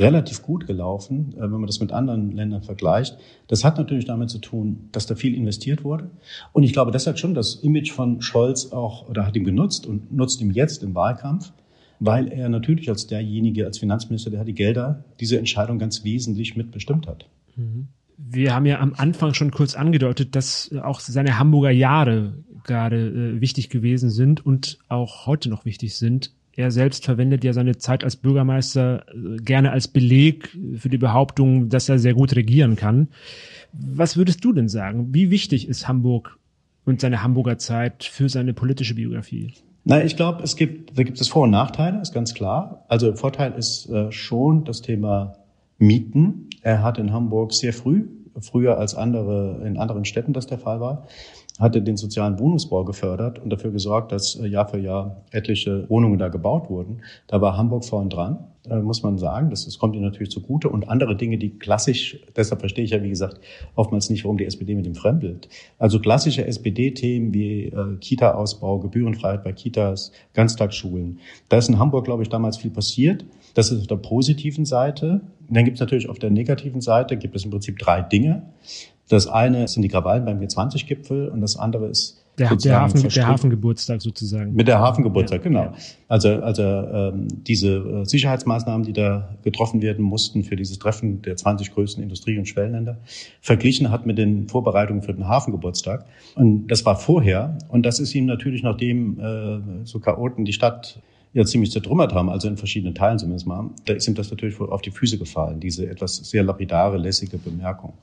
relativ 0.00 0.42
gut 0.42 0.66
gelaufen, 0.66 1.34
äh, 1.36 1.42
wenn 1.42 1.50
man 1.50 1.66
das 1.66 1.78
mit 1.78 1.92
anderen 1.92 2.32
Ländern 2.32 2.62
vergleicht. 2.62 3.18
Das 3.46 3.64
hat 3.64 3.78
natürlich 3.78 4.06
damit 4.06 4.30
zu 4.30 4.38
tun, 4.38 4.88
dass 4.92 5.06
da 5.06 5.14
viel 5.14 5.34
investiert 5.34 5.84
wurde. 5.84 6.10
Und 6.52 6.62
ich 6.62 6.72
glaube, 6.72 6.90
das 6.90 7.06
hat 7.06 7.18
schon 7.18 7.34
das 7.34 7.56
Image 7.56 7.92
von 7.92 8.22
Scholz 8.22 8.72
auch, 8.72 9.08
oder 9.08 9.26
hat 9.26 9.36
ihm 9.36 9.44
genutzt 9.44 9.86
und 9.86 10.12
nutzt 10.12 10.40
ihm 10.40 10.50
jetzt 10.50 10.82
im 10.82 10.94
Wahlkampf, 10.94 11.52
weil 12.00 12.28
er 12.28 12.48
natürlich 12.48 12.88
als 12.88 13.06
derjenige, 13.06 13.66
als 13.66 13.78
Finanzminister, 13.78 14.30
der 14.30 14.40
hat 14.40 14.48
die 14.48 14.54
Gelder, 14.54 15.04
diese 15.20 15.38
Entscheidung 15.38 15.78
ganz 15.78 16.02
wesentlich 16.02 16.56
mitbestimmt 16.56 17.06
hat. 17.06 17.28
Mhm. 17.56 17.88
Wir 18.16 18.54
haben 18.54 18.66
ja 18.66 18.80
am 18.80 18.94
Anfang 18.96 19.32
schon 19.32 19.50
kurz 19.50 19.74
angedeutet, 19.74 20.36
dass 20.36 20.70
auch 20.82 21.00
seine 21.00 21.38
Hamburger 21.38 21.70
Jahre 21.70 22.34
gerade 22.64 23.08
äh, 23.08 23.40
wichtig 23.40 23.70
gewesen 23.70 24.10
sind 24.10 24.44
und 24.44 24.78
auch 24.88 25.26
heute 25.26 25.48
noch 25.48 25.64
wichtig 25.64 25.96
sind. 25.96 26.32
Er 26.60 26.70
selbst 26.70 27.06
verwendet 27.06 27.42
ja 27.42 27.54
seine 27.54 27.78
Zeit 27.78 28.04
als 28.04 28.16
Bürgermeister 28.16 29.06
äh, 29.08 29.36
gerne 29.36 29.72
als 29.72 29.88
Beleg 29.88 30.54
für 30.76 30.90
die 30.90 30.98
Behauptung, 30.98 31.70
dass 31.70 31.88
er 31.88 31.98
sehr 31.98 32.12
gut 32.12 32.36
regieren 32.36 32.76
kann. 32.76 33.08
Was 33.72 34.18
würdest 34.18 34.44
du 34.44 34.52
denn 34.52 34.68
sagen? 34.68 35.14
Wie 35.14 35.30
wichtig 35.30 35.66
ist 35.68 35.88
Hamburg 35.88 36.38
und 36.84 37.00
seine 37.00 37.22
Hamburger 37.22 37.56
Zeit 37.56 38.04
für 38.04 38.28
seine 38.28 38.52
politische 38.52 38.94
Biografie? 38.94 39.54
Na, 39.84 40.04
ich 40.04 40.16
glaube, 40.16 40.42
es 40.42 40.54
gibt, 40.54 40.98
da 40.98 41.02
gibt 41.02 41.18
es 41.18 41.28
Vor- 41.28 41.44
und 41.44 41.50
Nachteile, 41.50 42.02
ist 42.02 42.12
ganz 42.12 42.34
klar. 42.34 42.84
Also 42.88 43.14
Vorteil 43.14 43.52
ist 43.52 43.88
äh, 43.88 44.12
schon 44.12 44.64
das 44.64 44.82
Thema 44.82 45.36
Mieten. 45.78 46.50
Er 46.60 46.82
hat 46.82 46.98
in 46.98 47.10
Hamburg 47.10 47.54
sehr 47.54 47.72
früh, 47.72 48.06
früher 48.38 48.76
als 48.76 48.94
andere 48.94 49.62
in 49.66 49.78
anderen 49.78 50.04
Städten 50.04 50.34
das 50.34 50.46
der 50.46 50.58
Fall 50.58 50.80
war, 50.80 51.06
hatte 51.60 51.82
den 51.82 51.96
sozialen 51.96 52.38
Wohnungsbau 52.38 52.84
gefördert 52.84 53.38
und 53.38 53.50
dafür 53.50 53.70
gesorgt, 53.70 54.12
dass 54.12 54.34
äh, 54.34 54.46
Jahr 54.46 54.66
für 54.66 54.78
Jahr 54.78 55.22
etliche 55.30 55.88
Wohnungen 55.88 56.18
da 56.18 56.28
gebaut 56.28 56.70
wurden. 56.70 57.02
Da 57.26 57.40
war 57.40 57.56
Hamburg 57.56 57.84
vorn 57.84 58.08
dran, 58.08 58.38
äh, 58.68 58.80
muss 58.80 59.02
man 59.02 59.18
sagen. 59.18 59.50
Das, 59.50 59.66
das 59.66 59.78
kommt 59.78 59.94
ihnen 59.94 60.04
natürlich 60.04 60.30
zugute. 60.30 60.70
Und 60.70 60.88
andere 60.88 61.16
Dinge, 61.16 61.36
die 61.36 61.50
klassisch, 61.50 62.18
deshalb 62.34 62.60
verstehe 62.60 62.84
ich 62.84 62.92
ja, 62.92 63.02
wie 63.02 63.10
gesagt, 63.10 63.40
oftmals 63.74 64.08
nicht, 64.08 64.24
warum 64.24 64.38
die 64.38 64.46
SPD 64.46 64.74
mit 64.74 64.86
dem 64.86 64.94
fremdelt. 64.94 65.48
Also 65.78 66.00
klassische 66.00 66.46
SPD-Themen 66.46 67.34
wie 67.34 67.66
äh, 67.66 67.96
Kita-Ausbau, 68.00 68.78
Gebührenfreiheit 68.78 69.44
bei 69.44 69.52
Kitas, 69.52 70.12
Ganztagsschulen. 70.32 71.18
Da 71.50 71.58
ist 71.58 71.68
in 71.68 71.78
Hamburg, 71.78 72.06
glaube 72.06 72.22
ich, 72.22 72.30
damals 72.30 72.56
viel 72.56 72.70
passiert. 72.70 73.24
Das 73.54 73.70
ist 73.70 73.80
auf 73.82 73.86
der 73.86 73.96
positiven 73.96 74.64
Seite. 74.64 75.20
Und 75.48 75.56
dann 75.56 75.64
gibt 75.64 75.76
es 75.76 75.80
natürlich 75.80 76.08
auf 76.08 76.18
der 76.18 76.30
negativen 76.30 76.80
Seite, 76.80 77.16
gibt 77.16 77.36
es 77.36 77.44
im 77.44 77.50
Prinzip 77.50 77.78
drei 77.78 78.00
Dinge. 78.00 78.42
Das 79.10 79.26
eine 79.26 79.66
sind 79.66 79.82
die 79.82 79.88
Krawallen 79.88 80.24
beim 80.24 80.38
G20-Gipfel 80.38 81.28
und 81.28 81.40
das 81.40 81.56
andere 81.56 81.88
ist 81.88 82.20
der, 82.38 82.54
der, 82.56 82.80
Hafen, 82.80 83.08
der 83.08 83.26
Hafengeburtstag 83.26 84.00
sozusagen. 84.00 84.54
Mit 84.54 84.68
der 84.68 84.78
Hafengeburtstag, 84.78 85.40
ja, 85.40 85.42
genau. 85.42 85.62
Ja. 85.62 85.74
Also, 86.08 86.28
also 86.40 86.62
ähm, 86.62 87.28
diese 87.46 87.76
äh, 87.76 88.04
Sicherheitsmaßnahmen, 88.04 88.86
die 88.86 88.92
da 88.92 89.34
getroffen 89.42 89.82
werden 89.82 90.04
mussten 90.04 90.44
für 90.44 90.54
dieses 90.54 90.78
Treffen 90.78 91.22
der 91.22 91.36
20 91.36 91.74
größten 91.74 92.02
Industrie- 92.02 92.38
und 92.38 92.46
Schwellenländer, 92.46 92.98
verglichen 93.40 93.90
hat 93.90 94.06
mit 94.06 94.16
den 94.16 94.48
Vorbereitungen 94.48 95.02
für 95.02 95.12
den 95.12 95.26
Hafengeburtstag. 95.26 96.06
Und 96.36 96.68
das 96.68 96.86
war 96.86 96.96
vorher. 96.96 97.58
Und 97.68 97.84
das 97.84 97.98
ist 97.98 98.14
ihm 98.14 98.26
natürlich, 98.26 98.62
nachdem 98.62 99.18
äh, 99.18 99.84
so 99.84 99.98
Chaoten 99.98 100.44
die 100.44 100.52
Stadt 100.52 101.00
ja 101.32 101.44
ziemlich 101.44 101.70
zertrümmert 101.70 102.12
haben, 102.12 102.28
also 102.28 102.48
in 102.48 102.56
verschiedenen 102.56 102.94
Teilen 102.94 103.18
zumindest 103.18 103.46
mal, 103.46 103.70
da 103.84 103.94
ist 103.94 104.08
ihm 104.08 104.14
das 104.14 104.30
natürlich 104.30 104.58
auf 104.60 104.82
die 104.82 104.90
Füße 104.90 105.16
gefallen, 105.18 105.60
diese 105.60 105.88
etwas 105.88 106.16
sehr 106.16 106.42
lapidare, 106.42 106.96
lässige 106.96 107.38
Bemerkung. 107.38 107.94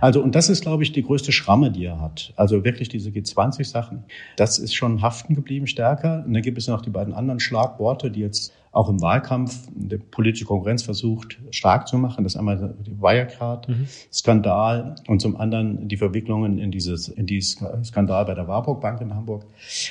Also, 0.00 0.22
und 0.22 0.34
das 0.34 0.48
ist, 0.48 0.62
glaube 0.62 0.84
ich, 0.84 0.92
die 0.92 1.02
größte 1.02 1.32
Schramme, 1.32 1.70
die 1.72 1.84
er 1.84 2.00
hat. 2.00 2.32
Also 2.36 2.64
wirklich 2.64 2.88
diese 2.88 3.10
G20-Sachen, 3.10 4.04
das 4.36 4.58
ist 4.58 4.74
schon 4.74 5.02
haften 5.02 5.34
geblieben 5.34 5.66
stärker. 5.66 6.24
Und 6.26 6.34
dann 6.34 6.42
gibt 6.42 6.58
es 6.58 6.68
noch 6.68 6.82
die 6.82 6.90
beiden 6.90 7.12
anderen 7.12 7.40
Schlagworte, 7.40 8.10
die 8.10 8.20
jetzt 8.20 8.52
auch 8.76 8.90
im 8.90 9.00
Wahlkampf 9.00 9.68
die 9.74 9.96
politische 9.96 10.44
Konkurrenz 10.44 10.82
versucht 10.82 11.38
stark 11.50 11.88
zu 11.88 11.96
machen. 11.96 12.24
Das 12.24 12.36
einmal 12.36 12.58
der 12.58 13.00
Wirecard-Skandal 13.00 14.84
mhm. 14.84 15.10
und 15.10 15.20
zum 15.20 15.36
anderen 15.36 15.88
die 15.88 15.96
Verwicklungen 15.96 16.58
in 16.58 16.70
dieses 16.70 17.08
in 17.08 17.24
die 17.26 17.40
Skandal 17.40 18.26
bei 18.26 18.34
der 18.34 18.46
Warburg 18.48 18.82
Bank 18.82 19.00
in 19.00 19.14
Hamburg. 19.14 19.46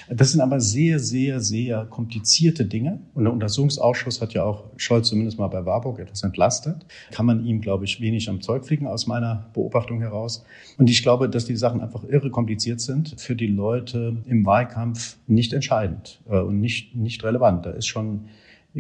Das 0.08 0.32
sind 0.32 0.41
aber 0.41 0.60
sehr, 0.60 1.00
sehr, 1.00 1.39
sehr 1.39 1.86
komplizierte 1.86 2.65
Dinge. 2.65 3.00
Und 3.15 3.24
der 3.24 3.34
Untersuchungsausschuss 3.34 4.21
hat 4.21 4.34
ja 4.34 4.43
auch 4.43 4.65
Scholz 4.78 5.10
zumindest 5.10 5.39
mal 5.39 5.48
bei 5.48 5.65
Warburg 5.65 5.98
etwas 6.00 6.21
entlastet. 6.21 6.86
Kann 7.12 7.26
man 7.26 7.43
ihm, 7.43 7.62
glaube 7.62 7.86
ich, 7.86 8.02
wenig 8.02 8.30
am 8.30 8.41
Zeug 8.41 8.65
fliegen 8.65 8.86
aus 8.86 9.08
meiner 9.08 9.48
Beobachtung 9.54 10.00
heraus. 10.00 10.45
Und 10.78 10.91
ich 10.91 11.02
glaube, 11.02 11.28
dass 11.28 11.45
die 11.45 11.56
Sachen 11.56 11.82
einfach 11.82 12.04
irre 12.04 12.30
kompliziert 12.30 12.82
sind, 12.82 13.19
für 13.19 13.36
die 13.36 13.48
Leute 13.48 14.17
im 14.28 14.45
Wahlkampf 14.45 15.17
nicht 15.26 15.54
entscheidend 15.54 16.21
äh, 16.30 16.38
und 16.38 16.60
nicht, 16.62 16.95
nicht 16.95 17.24
relevant. 17.24 17.65
Da 17.65 17.71
ist 17.71 17.88
schon 17.88 18.26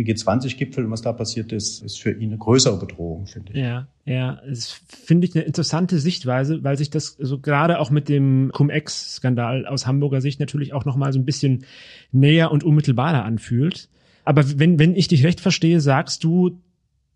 G20-Gipfel 0.03 0.85
und 0.85 0.91
was 0.91 1.01
da 1.01 1.13
passiert 1.13 1.51
ist, 1.51 1.81
ist 1.81 1.99
für 1.99 2.11
ihn 2.11 2.29
eine 2.29 2.37
größere 2.37 2.77
Bedrohung, 2.77 3.27
finde 3.27 3.53
ich. 3.53 3.59
Ja, 3.59 3.87
ja, 4.05 4.41
das 4.47 4.71
finde 4.71 5.25
ich 5.25 5.35
eine 5.35 5.45
interessante 5.45 5.99
Sichtweise, 5.99 6.63
weil 6.63 6.77
sich 6.77 6.89
das 6.89 7.15
so 7.19 7.39
gerade 7.39 7.79
auch 7.79 7.89
mit 7.89 8.09
dem 8.09 8.51
Cum-Ex-Skandal 8.53 9.65
aus 9.65 9.87
Hamburger 9.87 10.21
Sicht 10.21 10.39
natürlich 10.39 10.73
auch 10.73 10.85
nochmal 10.85 11.13
so 11.13 11.19
ein 11.19 11.25
bisschen 11.25 11.65
näher 12.11 12.51
und 12.51 12.63
unmittelbarer 12.63 13.23
anfühlt. 13.23 13.89
Aber 14.25 14.59
wenn, 14.59 14.79
wenn 14.79 14.95
ich 14.95 15.07
dich 15.07 15.23
recht 15.23 15.39
verstehe, 15.39 15.79
sagst 15.79 16.23
du, 16.23 16.59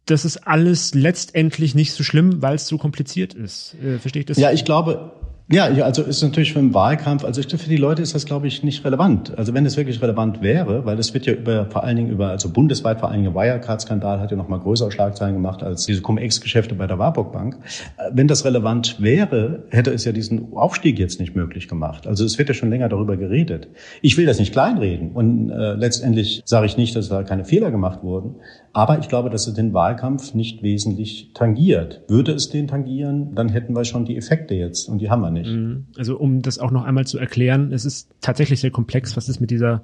das 0.06 0.26
ist 0.26 0.48
alles 0.48 0.94
letztendlich 0.94 1.76
nicht 1.76 1.94
so 1.94 2.04
schlimm, 2.04 2.42
weil 2.42 2.56
es 2.56 2.68
so 2.68 2.78
kompliziert 2.78 3.34
ist. 3.34 3.76
Äh, 3.84 4.00
verstehe 4.00 4.22
ich 4.22 4.26
das? 4.26 4.38
Ja, 4.38 4.52
ich 4.52 4.66
glaube, 4.66 5.12
ja, 5.52 5.84
also 5.84 6.04
ist 6.04 6.22
natürlich 6.22 6.54
für 6.54 6.60
den 6.60 6.76
Wahlkampf, 6.76 7.24
also 7.24 7.42
für 7.42 7.70
die 7.70 7.78
Leute 7.78 8.04
ist 8.04 8.14
das, 8.14 8.26
glaube 8.26 8.48
ich, 8.48 8.62
nicht 8.62 8.86
relevant. 8.86 9.36
Also 9.36 9.56
wenn 9.56 9.66
es 9.66 9.78
wirklich 9.78 10.00
relevant 10.00 10.44
wäre, 10.44 10.86
weil 10.86 11.00
es 11.00 11.12
wird 11.16 11.26
ja 11.26 11.34
über, 11.34 11.66
vor 11.66 11.84
allen 11.84 11.96
Dingen 11.96 12.12
über, 12.12 12.28
also 12.28 12.50
bundesweit 12.50 13.00
vor 13.00 13.10
allen 13.10 13.24
Dingen 13.24 13.34
Wirecard-Skandal 13.34 14.20
hat 14.20 14.30
ja 14.30 14.38
noch 14.38 14.48
mal 14.48 14.60
größere 14.60 14.92
Schlagzeilen 14.92 15.34
gemacht 15.34 15.64
als 15.64 15.88
diese 15.88 16.04
Cum-Ex-Geschäfte 16.04 16.76
bei 16.76 16.86
der 16.86 17.00
Warburg 17.00 17.32
Bank. 17.32 17.58
Äh, 17.98 18.12
wenn 18.14 18.28
das 18.28 18.46
relevant 18.46 19.02
wäre, 19.02 19.64
hätte 19.70 19.92
es 19.92 20.06
ja 20.06 20.12
diesen 20.12 20.54
Aufstieg 20.54 21.00
jetzt 21.00 21.20
nicht 21.20 21.36
möglich 21.36 21.68
gemacht. 21.68 22.06
Also 22.06 22.26
es 22.26 22.38
wird 22.38 22.50
ja 22.50 22.54
schon 22.54 22.70
länger 22.70 22.88
darüber 22.88 23.18
geredet. 23.18 23.70
Ich 24.04 24.18
will 24.18 24.28
das 24.28 24.38
nicht 24.38 24.52
kleinreden 24.52 25.14
und 25.14 25.50
äh, 25.50 25.74
letztendlich 25.74 26.44
sage 26.46 26.68
ich 26.68 26.78
nicht, 26.78 26.96
dass 26.96 27.10
da 27.10 27.24
keine 27.24 27.44
Fehler 27.44 27.72
gemacht 27.72 28.04
wurden. 28.04 28.36
Aber 28.72 29.00
ich 29.00 29.08
glaube, 29.08 29.32
dass 29.32 29.48
es 29.48 29.56
den 29.56 29.74
Wahlkampf 29.74 30.36
nicht 30.36 30.62
wesentlich 30.62 31.32
tangiert. 31.34 32.04
Würde 32.08 32.34
es 32.34 32.50
den 32.50 32.68
tangieren, 32.68 33.34
dann 33.34 33.50
hätten 33.50 33.76
wir 33.76 33.84
schon 33.84 34.06
die 34.06 34.16
Effekte 34.16 34.54
jetzt 34.54 34.88
und 34.88 35.00
die 35.00 35.10
haben 35.10 35.22
wir 35.22 35.32
nicht. 35.32 35.39
Mhm. 35.48 35.86
Also 35.98 36.18
um 36.18 36.42
das 36.42 36.60
auch 36.60 36.72
noch 36.72 36.84
einmal 36.84 37.06
zu 37.06 37.18
erklären, 37.18 37.72
es 37.72 37.86
ist 37.86 38.10
tatsächlich 38.22 38.60
sehr 38.60 38.72
komplex, 38.72 39.16
was 39.18 39.30
es 39.30 39.40
mit 39.40 39.52
dieser 39.52 39.84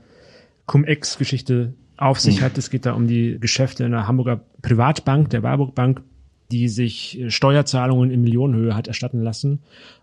Cum-Ex-Geschichte 0.66 1.74
auf 1.98 2.20
sich 2.20 2.40
mhm. 2.40 2.46
hat. 2.46 2.58
Es 2.58 2.70
geht 2.70 2.86
da 2.86 2.94
um 2.94 3.08
die 3.08 3.38
Geschäfte 3.40 3.86
einer 3.86 4.08
Hamburger 4.08 4.42
Privatbank, 4.62 5.30
der 5.30 5.44
Warburg 5.44 5.76
Bank, 5.76 6.02
die 6.52 6.68
sich 6.68 7.20
äh, 7.20 7.30
Steuerzahlungen 7.30 8.12
in 8.12 8.22
Millionenhöhe 8.22 8.76
hat 8.76 8.88
erstatten 8.88 9.22
lassen, 9.22 9.60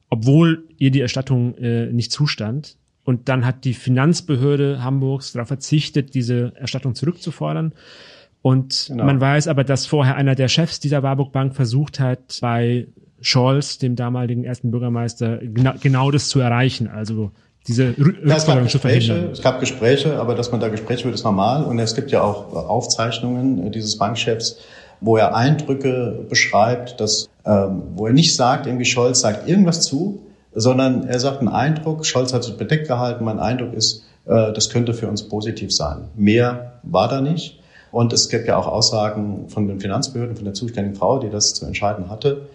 obwohl 0.09 0.65
ihr 0.79 0.91
die 0.91 1.01
Erstattung 1.01 1.55
äh, 1.57 1.93
nicht 1.93 2.13
zustand. 2.13 2.77
Und 3.05 3.29
dann 3.29 3.45
hat 3.45 3.65
die 3.65 3.75
Finanzbehörde 3.75 4.83
Hamburgs 4.83 5.33
darauf 5.33 5.49
verzichtet, 5.49 6.15
diese 6.15 6.53
Erstattung 6.55 6.95
zurückzufordern. 6.95 7.73
Und 8.43 8.87
genau. 8.89 9.05
man 9.05 9.21
weiß 9.21 9.49
aber, 9.49 9.65
dass 9.65 9.87
vorher 9.87 10.17
einer 10.17 10.35
der 10.35 10.49
Chefs 10.49 10.81
dieser 10.81 11.03
Warburg 11.03 11.33
Bank 11.33 11.55
versucht 11.55 11.99
hat, 11.99 12.39
bei 12.41 12.87
Scholz, 13.23 13.79
dem 13.79 13.97
damaligen 13.97 14.45
ersten 14.45 14.71
Bürgermeister, 14.71 15.39
genau, 15.39 15.73
genau 15.81 16.11
das 16.11 16.29
zu 16.29 16.41
erreichen. 16.41 16.89
Also 16.89 17.31
diese 17.69 17.95
Rückforderung 17.97 18.69
zu 18.69 18.79
verhindern. 18.79 19.31
Es 19.33 19.41
gab 19.41 19.61
Gespräche, 19.61 20.19
aber 20.19 20.35
dass 20.35 20.51
man 20.51 20.61
da 20.61 20.69
Gespräche 20.69 21.05
wird, 21.05 21.15
ist 21.15 21.25
normal. 21.25 21.65
Und 21.65 21.79
es 21.79 21.95
gibt 21.95 22.11
ja 22.11 22.23
auch 22.23 22.53
Aufzeichnungen 22.55 23.71
dieses 23.71 23.99
Bankchefs, 23.99 24.59
wo 25.01 25.17
er 25.17 25.35
Eindrücke 25.35 26.27
beschreibt, 26.29 27.01
dass, 27.01 27.29
ähm, 27.45 27.83
wo 27.95 28.07
er 28.07 28.13
nicht 28.13 28.35
sagt, 28.35 28.67
irgendwie 28.67 28.85
Scholz 28.85 29.21
sagt 29.21 29.49
irgendwas 29.49 29.83
zu, 29.83 30.23
sondern 30.55 31.05
er 31.09 31.19
sagt 31.19 31.39
einen 31.39 31.49
Eindruck, 31.49 32.05
Scholz 32.05 32.33
hat 32.33 32.45
sich 32.45 32.57
bedeckt 32.57 32.89
gehalten, 32.89 33.25
mein 33.25 33.39
Eindruck 33.39 33.73
ist, 33.75 34.05
äh, 34.27 34.53
das 34.53 34.71
könnte 34.71 34.95
für 34.95 35.09
uns 35.09 35.23
positiv 35.29 35.73
sein. 35.73 36.09
Mehr 36.17 36.75
war 36.83 37.09
da 37.09 37.21
nicht. 37.21 37.61
Und 37.91 38.13
es 38.13 38.29
gibt 38.29 38.49
ja 38.49 38.57
auch 38.57 38.67
Aussagen 38.67 39.49
von 39.49 39.69
den 39.69 39.81
Finanzbehörden, 39.81 40.35
von 40.37 40.45
der 40.45 40.55
zuständigen 40.55 40.97
Frau, 40.97 41.19
die 41.19 41.31
das 41.31 41.55
zu 41.55 41.67
entscheiden 41.67 42.09
hatte, 42.09 42.49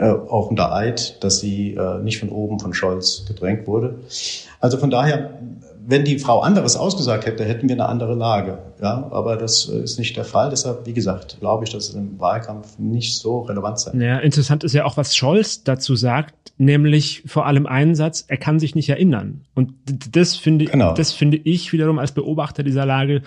äh, 0.00 0.12
auch 0.12 0.48
unter 0.48 0.72
Eid, 0.72 1.22
dass 1.22 1.40
sie 1.40 1.74
äh, 1.74 1.98
nicht 1.98 2.18
von 2.18 2.30
oben 2.30 2.58
von 2.58 2.72
Scholz 2.72 3.26
gedrängt 3.28 3.66
wurde. 3.66 3.96
Also 4.58 4.78
von 4.78 4.90
daher, 4.90 5.38
wenn 5.86 6.04
die 6.04 6.18
Frau 6.18 6.40
anderes 6.40 6.74
ausgesagt 6.74 7.26
hätte, 7.26 7.44
hätten 7.44 7.68
wir 7.68 7.76
eine 7.76 7.86
andere 7.86 8.14
Lage. 8.14 8.58
Ja, 8.80 9.08
aber 9.10 9.36
das 9.36 9.66
ist 9.66 9.98
nicht 9.98 10.16
der 10.16 10.24
Fall. 10.24 10.48
Deshalb, 10.48 10.86
wie 10.86 10.94
gesagt, 10.94 11.36
glaube 11.40 11.64
ich, 11.64 11.70
dass 11.70 11.90
es 11.90 11.94
im 11.94 12.18
Wahlkampf 12.18 12.78
nicht 12.78 13.18
so 13.18 13.40
relevant 13.40 13.78
sein. 13.78 14.00
Ja, 14.00 14.18
interessant 14.20 14.64
ist 14.64 14.72
ja 14.72 14.86
auch, 14.86 14.96
was 14.96 15.14
Scholz 15.14 15.64
dazu 15.64 15.94
sagt, 15.96 16.54
nämlich 16.56 17.22
vor 17.26 17.44
allem 17.44 17.66
einen 17.66 17.94
Satz, 17.94 18.24
er 18.26 18.38
kann 18.38 18.58
sich 18.58 18.74
nicht 18.74 18.88
erinnern. 18.88 19.42
Und 19.54 19.74
das 20.12 20.34
finde, 20.34 20.64
genau. 20.64 20.94
das 20.94 21.12
finde 21.12 21.36
ich 21.36 21.74
wiederum 21.74 21.98
als 21.98 22.12
Beobachter 22.12 22.62
dieser 22.62 22.86
Lage 22.86 23.20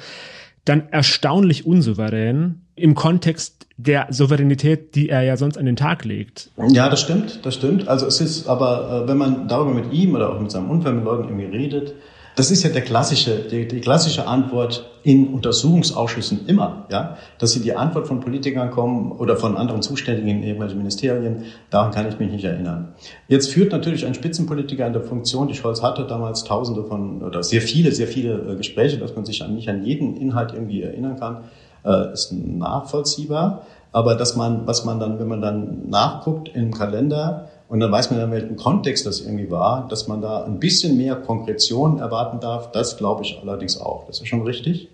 dann 0.66 0.90
erstaunlich 0.90 1.68
unsouverän 1.68 2.63
im 2.76 2.96
Kontext 2.96 3.68
der 3.78 4.08
Souveränität, 4.10 4.96
die 4.96 5.10
er 5.10 5.24
ja 5.24 5.38
sonst 5.38 5.58
an 5.58 5.66
den 5.66 5.76
Tag 5.76 6.06
legt. 6.06 6.50
Ja, 6.70 6.90
das 6.90 7.02
stimmt, 7.02 7.40
das 7.44 7.56
stimmt. 7.56 7.88
Also 7.88 8.06
es 8.06 8.22
ist 8.22 8.48
aber, 8.48 9.04
äh, 9.04 9.08
wenn 9.08 9.18
man 9.18 9.48
darüber 9.48 9.74
mit 9.74 9.92
ihm 9.94 10.16
oder 10.16 10.32
auch 10.32 10.40
mit 10.40 10.52
seinem 10.52 10.70
Umfeld, 10.70 10.96
mit 10.96 11.06
Leuten 11.06 11.24
irgendwie 11.30 11.46
redet, 11.46 11.94
das 12.36 12.50
ist 12.50 12.64
ja 12.64 12.72
der 12.72 12.82
klassische, 12.82 13.48
die, 13.52 13.68
die 13.68 13.80
klassische 13.80 14.28
Antwort 14.28 14.90
in 15.04 15.28
Untersuchungsausschüssen 15.28 16.48
immer, 16.48 16.88
ja, 16.90 17.18
dass 17.38 17.52
sie 17.52 17.60
die 17.60 17.76
Antwort 17.76 18.08
von 18.08 18.22
Politikern 18.22 18.72
kommen 18.72 19.12
oder 19.12 19.38
von 19.38 19.56
anderen 19.56 19.84
Zuständigen 19.84 20.30
in 20.30 20.42
irgendwelchen 20.42 20.78
Ministerien. 20.80 21.44
Daran 21.70 21.92
kann 21.92 22.08
ich 22.08 22.18
mich 22.18 22.32
nicht 22.32 22.44
erinnern. 22.44 22.96
Jetzt 23.28 23.52
führt 23.52 23.72
natürlich 23.72 24.06
ein 24.06 24.16
Spitzenpolitiker 24.16 24.88
in 24.88 24.94
der 24.94 25.04
Funktion, 25.04 25.48
die 25.48 25.54
Scholz 25.54 25.84
hatte 25.84 26.08
damals 26.08 26.44
Tausende 26.44 26.84
von 26.86 27.22
oder 27.22 27.44
sehr 27.44 27.62
viele, 27.62 27.92
sehr 27.92 28.08
viele 28.08 28.54
äh, 28.54 28.56
Gespräche, 28.56 28.98
dass 28.98 29.16
man 29.16 29.26
sich 29.26 29.44
an, 29.44 29.54
nicht 29.54 29.70
an 29.70 29.84
jeden 29.84 30.16
Inhalt 30.16 30.54
irgendwie 30.54 30.82
erinnern 30.82 31.20
kann, 31.20 31.44
äh, 31.84 32.14
ist 32.14 32.32
nachvollziehbar. 32.34 33.64
Aber 33.92 34.16
dass 34.16 34.36
man, 34.36 34.66
was 34.66 34.86
man 34.86 35.00
dann, 35.00 35.20
wenn 35.20 35.28
man 35.28 35.42
dann 35.42 35.90
nachguckt 35.90 36.50
im 36.56 36.74
Kalender, 36.74 37.50
und 37.70 37.80
dann 37.80 37.92
weiß 37.92 38.12
man 38.12 38.20
in 38.20 38.30
welchem 38.30 38.56
Kontext 38.56 39.06
das 39.08 39.22
irgendwie 39.22 39.50
war, 39.50 39.88
dass 39.88 40.08
man 40.08 40.22
da 40.22 40.44
ein 40.44 40.60
bisschen 40.60 40.96
mehr 40.96 41.16
Konkretion 41.16 41.98
erwarten 41.98 42.40
darf. 42.40 42.72
Das 42.72 42.98
glaube 42.98 43.24
ich 43.24 43.40
allerdings 43.42 43.82
auch. 43.82 44.06
Das 44.06 44.22
ist 44.22 44.28
schon 44.28 44.44
richtig. 44.44 44.90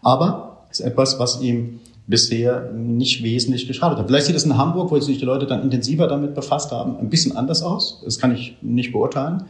Aber 0.00 0.58
ist 0.70 0.80
etwas, 0.80 1.18
was 1.18 1.40
ihm 1.40 1.80
bisher 2.06 2.70
nicht 2.72 3.22
wesentlich 3.22 3.66
geschadet 3.66 3.98
hat. 3.98 4.06
Vielleicht 4.06 4.26
sieht 4.26 4.36
es 4.36 4.44
in 4.44 4.58
Hamburg, 4.58 4.90
wo 4.90 5.00
sich 5.00 5.18
die 5.18 5.24
Leute 5.24 5.46
dann 5.46 5.62
intensiver 5.62 6.06
damit 6.06 6.34
befasst 6.34 6.70
haben, 6.70 6.98
ein 6.98 7.08
bisschen 7.08 7.36
anders 7.36 7.62
aus. 7.62 8.02
Das 8.04 8.18
kann 8.18 8.34
ich 8.34 8.58
nicht 8.60 8.92
beurteilen. 8.92 9.46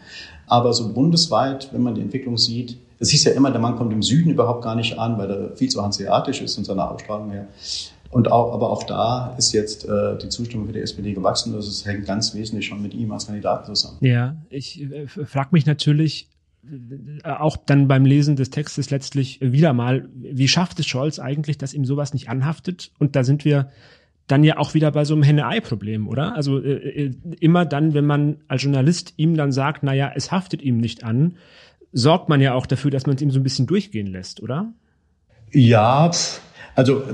Aber 0.47 0.73
so 0.73 0.93
bundesweit, 0.93 1.69
wenn 1.73 1.83
man 1.83 1.95
die 1.95 2.01
Entwicklung 2.01 2.39
sieht, 2.39 2.79
es 2.99 3.11
hieß 3.11 3.25
ja 3.25 3.33
immer, 3.33 3.51
der 3.51 3.61
Mann 3.61 3.77
kommt 3.77 3.93
im 3.93 4.03
Süden 4.03 4.31
überhaupt 4.31 4.63
gar 4.63 4.75
nicht 4.75 4.99
an, 4.99 5.19
weil 5.19 5.31
er 5.31 5.57
viel 5.57 5.69
zu 5.69 5.83
hanseatisch 5.83 6.41
ist 6.41 6.57
und 6.59 6.65
seine 6.65 6.89
Ausstrahlung 6.89 7.31
her. 7.31 7.49
Und 8.11 8.31
auch, 8.31 8.55
aber 8.55 8.71
auch 8.71 8.85
da 8.85 9.35
ist 9.39 9.53
jetzt 9.53 9.89
äh, 9.89 10.17
die 10.19 10.29
Zustimmung 10.29 10.67
für 10.67 10.73
die 10.73 10.81
SPD 10.81 11.15
gewachsen. 11.15 11.53
Das 11.53 11.67
ist, 11.67 11.85
hängt 11.85 12.07
ganz 12.07 12.33
wesentlich 12.33 12.67
schon 12.67 12.81
mit 12.81 12.95
ihm 12.95 13.11
als 13.11 13.27
Kandidaten 13.27 13.75
zusammen. 13.75 13.99
Ja, 14.03 14.37
ich 14.51 14.81
äh, 14.83 15.09
frage 15.09 15.49
mich 15.51 15.67
natürlich 15.67 16.29
äh, 16.63 17.29
auch 17.29 17.57
dann 17.57 17.89
beim 17.89 18.05
Lesen 18.05 18.37
des 18.37 18.51
Textes 18.51 18.91
letztlich 18.91 19.41
wieder 19.41 19.73
mal, 19.73 20.09
wie 20.15 20.47
schafft 20.47 20.79
es 20.79 20.87
Scholz 20.87 21.19
eigentlich, 21.19 21.59
dass 21.59 21.75
ihm 21.75 21.85
sowas 21.85 22.15
nicht 22.15 22.29
anhaftet? 22.29 22.93
Und 23.01 23.17
da 23.17 23.25
sind 23.25 23.45
wir 23.45 23.71
dann 24.29 24.45
ja 24.45 24.59
auch 24.59 24.75
wieder 24.75 24.93
bei 24.93 25.05
so 25.05 25.15
einem 25.15 25.25
Henne-Ei-Problem, 25.25 26.07
oder? 26.07 26.35
Also 26.35 26.61
äh, 26.61 27.07
äh 27.07 27.15
immer 27.41 27.65
dann, 27.67 27.95
wenn 27.95 28.07
man 28.07 28.37
als 28.49 28.63
Journalist 28.63 29.15
ihm 29.17 29.37
dann 29.37 29.51
sagt, 29.51 29.83
na 29.83 29.93
ja, 29.93 30.13
es 30.15 30.31
haftet 30.31 30.63
ihm 30.63 30.79
nicht 30.79 31.03
an, 31.03 31.35
sorgt 31.95 32.29
man 32.29 32.41
ja 32.41 32.53
auch 32.53 32.67
dafür, 32.67 32.91
dass 32.91 33.07
man 33.07 33.17
es 33.17 33.23
ihm 33.23 33.31
so 33.31 33.41
ein 33.41 33.43
bisschen 33.43 33.67
durchgehen 33.67 34.09
lässt, 34.09 34.43
oder? 34.43 34.73
Ja, 35.53 36.11
also 36.75 37.05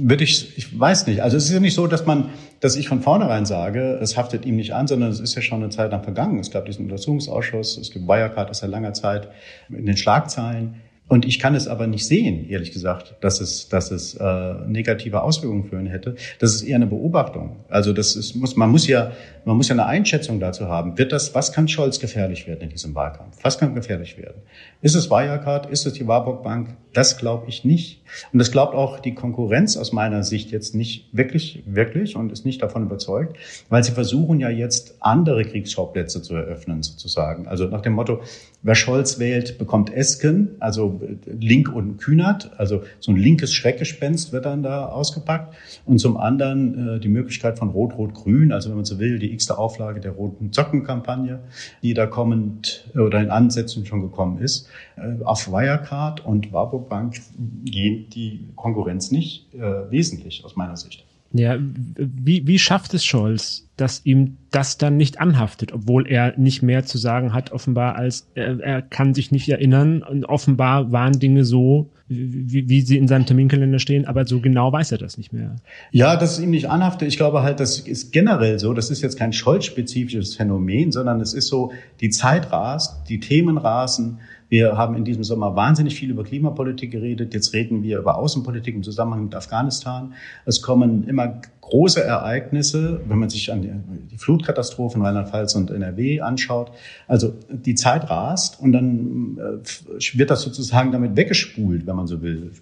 würde 0.00 0.24
ich, 0.24 0.56
ich 0.56 0.78
weiß 0.78 1.08
nicht. 1.08 1.22
Also 1.22 1.36
es 1.36 1.46
ist 1.46 1.52
ja 1.52 1.60
nicht 1.60 1.74
so, 1.74 1.88
dass 1.88 2.06
man, 2.06 2.30
dass 2.60 2.76
ich 2.76 2.88
von 2.88 3.02
vornherein 3.02 3.44
sage, 3.44 3.98
es 4.00 4.16
haftet 4.16 4.46
ihm 4.46 4.56
nicht 4.56 4.74
an, 4.74 4.86
sondern 4.86 5.10
es 5.10 5.18
ist 5.18 5.34
ja 5.34 5.42
schon 5.42 5.62
eine 5.62 5.70
Zeit 5.70 5.90
lang 5.90 6.04
vergangen. 6.04 6.38
Es 6.38 6.52
gab 6.52 6.66
diesen 6.66 6.84
Untersuchungsausschuss, 6.84 7.76
es 7.78 7.90
gibt 7.90 8.06
Wirecard, 8.06 8.48
das 8.48 8.58
seit 8.58 8.70
langer 8.70 8.94
Zeit 8.94 9.28
in 9.68 9.86
den 9.86 9.96
Schlagzeilen. 9.96 10.76
Und 11.08 11.24
ich 11.24 11.38
kann 11.38 11.54
es 11.54 11.68
aber 11.68 11.86
nicht 11.86 12.04
sehen, 12.04 12.48
ehrlich 12.48 12.72
gesagt, 12.72 13.14
dass 13.20 13.40
es, 13.40 13.68
dass 13.68 13.92
es 13.92 14.14
äh, 14.14 14.54
negative 14.66 15.22
Auswirkungen 15.22 15.64
für 15.64 15.78
ihn 15.78 15.86
hätte. 15.86 16.16
Das 16.40 16.52
ist 16.52 16.62
eher 16.62 16.76
eine 16.76 16.88
Beobachtung. 16.88 17.56
Also 17.68 17.92
das 17.92 18.16
ist, 18.16 18.34
muss, 18.34 18.56
man 18.56 18.70
muss 18.70 18.88
ja, 18.88 19.12
man 19.44 19.56
muss 19.56 19.68
ja 19.68 19.74
eine 19.74 19.86
Einschätzung 19.86 20.40
dazu 20.40 20.66
haben. 20.66 20.98
Wird 20.98 21.12
das, 21.12 21.32
was 21.32 21.52
kann 21.52 21.68
Scholz 21.68 22.00
gefährlich 22.00 22.48
werden 22.48 22.62
in 22.62 22.70
diesem 22.70 22.96
Wahlkampf? 22.96 23.38
Was 23.42 23.56
kann 23.58 23.76
gefährlich 23.76 24.18
werden? 24.18 24.42
Ist 24.82 24.96
es 24.96 25.08
Wirecard? 25.08 25.70
Ist 25.70 25.86
es 25.86 25.92
die 25.92 26.08
Warburg 26.08 26.42
Bank? 26.42 26.76
Das 26.92 27.18
glaube 27.18 27.44
ich 27.48 27.64
nicht. 27.64 28.02
Und 28.32 28.40
das 28.40 28.50
glaubt 28.50 28.74
auch 28.74 28.98
die 28.98 29.14
Konkurrenz 29.14 29.76
aus 29.76 29.92
meiner 29.92 30.24
Sicht 30.24 30.50
jetzt 30.50 30.74
nicht 30.74 31.10
wirklich, 31.12 31.62
wirklich 31.66 32.16
und 32.16 32.32
ist 32.32 32.44
nicht 32.44 32.62
davon 32.62 32.82
überzeugt, 32.82 33.36
weil 33.68 33.84
sie 33.84 33.92
versuchen 33.92 34.40
ja 34.40 34.48
jetzt 34.48 34.96
andere 35.00 35.44
Kriegsschauplätze 35.44 36.22
zu 36.22 36.34
eröffnen 36.34 36.82
sozusagen. 36.82 37.46
Also 37.46 37.66
nach 37.66 37.82
dem 37.82 37.92
Motto, 37.92 38.22
wer 38.66 38.74
Scholz 38.74 39.20
wählt, 39.20 39.58
bekommt 39.58 39.94
Esken, 39.94 40.56
also 40.58 41.00
Link 41.24 41.72
und 41.72 41.98
Kühnert, 41.98 42.50
also 42.58 42.82
so 42.98 43.12
ein 43.12 43.16
linkes 43.16 43.54
Schreckgespenst 43.54 44.32
wird 44.32 44.44
dann 44.44 44.64
da 44.64 44.86
ausgepackt. 44.86 45.54
Und 45.84 45.98
zum 45.98 46.16
anderen 46.16 46.96
äh, 46.96 47.00
die 47.00 47.08
Möglichkeit 47.08 47.60
von 47.60 47.70
Rot-Rot-Grün, 47.70 48.50
also 48.50 48.70
wenn 48.70 48.76
man 48.76 48.84
so 48.84 48.98
will, 48.98 49.20
die 49.20 49.32
x-te 49.32 49.56
Auflage 49.56 50.00
der 50.00 50.12
roten 50.12 50.52
Zockenkampagne, 50.52 51.38
die 51.82 51.94
da 51.94 52.06
kommend 52.06 52.90
äh, 52.96 52.98
oder 52.98 53.20
in 53.20 53.30
Ansätzen 53.30 53.86
schon 53.86 54.02
gekommen 54.02 54.38
ist. 54.38 54.68
Äh, 54.96 55.22
auf 55.22 55.46
Wirecard 55.46 56.26
und 56.26 56.52
Warburg 56.52 56.88
Bank 56.88 57.20
geht 57.64 58.16
die 58.16 58.48
Konkurrenz 58.56 59.12
nicht 59.12 59.54
äh, 59.54 59.90
wesentlich 59.92 60.44
aus 60.44 60.56
meiner 60.56 60.76
Sicht. 60.76 61.04
Ja, 61.36 61.56
wie, 61.60 62.46
wie 62.46 62.58
schafft 62.58 62.94
es 62.94 63.04
Scholz, 63.04 63.68
dass 63.76 64.00
ihm 64.04 64.38
das 64.50 64.78
dann 64.78 64.96
nicht 64.96 65.20
anhaftet, 65.20 65.72
obwohl 65.72 66.08
er 66.08 66.36
nicht 66.38 66.62
mehr 66.62 66.84
zu 66.84 66.98
sagen 66.98 67.34
hat, 67.34 67.52
offenbar, 67.52 67.96
als 67.96 68.26
er, 68.34 68.58
er 68.60 68.82
kann 68.82 69.12
sich 69.12 69.30
nicht 69.30 69.48
erinnern 69.48 70.02
und 70.02 70.24
offenbar 70.24 70.92
waren 70.92 71.18
Dinge 71.18 71.44
so, 71.44 71.90
wie, 72.08 72.68
wie 72.68 72.80
sie 72.80 72.96
in 72.96 73.08
seinem 73.08 73.26
Terminkalender 73.26 73.78
stehen, 73.78 74.06
aber 74.06 74.26
so 74.26 74.40
genau 74.40 74.72
weiß 74.72 74.92
er 74.92 74.98
das 74.98 75.18
nicht 75.18 75.32
mehr. 75.32 75.56
Ja, 75.90 76.16
dass 76.16 76.38
es 76.38 76.44
ihm 76.44 76.50
nicht 76.50 76.70
anhaftet, 76.70 77.08
ich 77.08 77.16
glaube 77.16 77.42
halt, 77.42 77.60
das 77.60 77.80
ist 77.80 78.12
generell 78.12 78.58
so, 78.58 78.72
das 78.72 78.90
ist 78.90 79.02
jetzt 79.02 79.18
kein 79.18 79.32
Scholz-spezifisches 79.32 80.36
Phänomen, 80.36 80.92
sondern 80.92 81.20
es 81.20 81.34
ist 81.34 81.48
so, 81.48 81.72
die 82.00 82.10
Zeit 82.10 82.52
rast, 82.52 83.08
die 83.08 83.20
Themen 83.20 83.58
rasen, 83.58 84.20
wir 84.48 84.76
haben 84.76 84.94
in 84.94 85.04
diesem 85.04 85.24
Sommer 85.24 85.56
wahnsinnig 85.56 85.94
viel 85.96 86.10
über 86.10 86.24
Klimapolitik 86.24 86.90
geredet. 86.92 87.34
Jetzt 87.34 87.52
reden 87.52 87.82
wir 87.82 87.98
über 87.98 88.16
Außenpolitik 88.16 88.74
im 88.74 88.82
Zusammenhang 88.82 89.24
mit 89.24 89.34
Afghanistan. 89.34 90.14
Es 90.44 90.62
kommen 90.62 91.08
immer 91.08 91.40
große 91.62 92.02
Ereignisse, 92.02 93.00
wenn 93.08 93.18
man 93.18 93.28
sich 93.28 93.52
an 93.52 93.62
die, 93.62 94.16
Flutkatastrophen 94.16 95.02
Rheinland-Pfalz 95.02 95.56
und 95.56 95.70
NRW 95.70 96.20
anschaut. 96.20 96.70
Also 97.08 97.34
die 97.50 97.74
Zeit 97.74 98.08
rast 98.08 98.60
und 98.60 98.72
dann 98.72 99.38
äh, 99.38 100.18
wird 100.18 100.30
das 100.30 100.42
sozusagen 100.42 100.92
damit 100.92 101.16
weggespult, 101.16 101.86
wenn 101.86 101.96
man 101.96 102.06
so 102.06 102.22
will. 102.22 102.52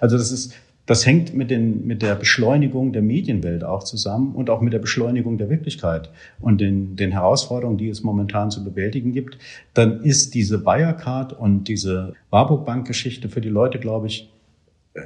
Also 0.00 0.16
das 0.16 0.32
ist 0.32 0.54
das 0.90 1.06
hängt 1.06 1.34
mit, 1.34 1.52
den, 1.52 1.86
mit 1.86 2.02
der 2.02 2.16
Beschleunigung 2.16 2.92
der 2.92 3.02
Medienwelt 3.02 3.62
auch 3.62 3.84
zusammen 3.84 4.34
und 4.34 4.50
auch 4.50 4.60
mit 4.60 4.72
der 4.72 4.80
Beschleunigung 4.80 5.38
der 5.38 5.48
Wirklichkeit 5.48 6.10
und 6.40 6.60
den, 6.60 6.96
den 6.96 7.12
Herausforderungen, 7.12 7.78
die 7.78 7.88
es 7.88 8.02
momentan 8.02 8.50
zu 8.50 8.64
bewältigen 8.64 9.12
gibt. 9.12 9.38
Dann 9.72 10.02
ist 10.02 10.34
diese 10.34 10.58
Bayercard 10.58 11.32
und 11.32 11.68
diese 11.68 12.14
Warburg 12.30 12.66
Bank 12.66 12.88
Geschichte 12.88 13.28
für 13.28 13.40
die 13.40 13.48
Leute, 13.48 13.78
glaube 13.78 14.08
ich, 14.08 14.32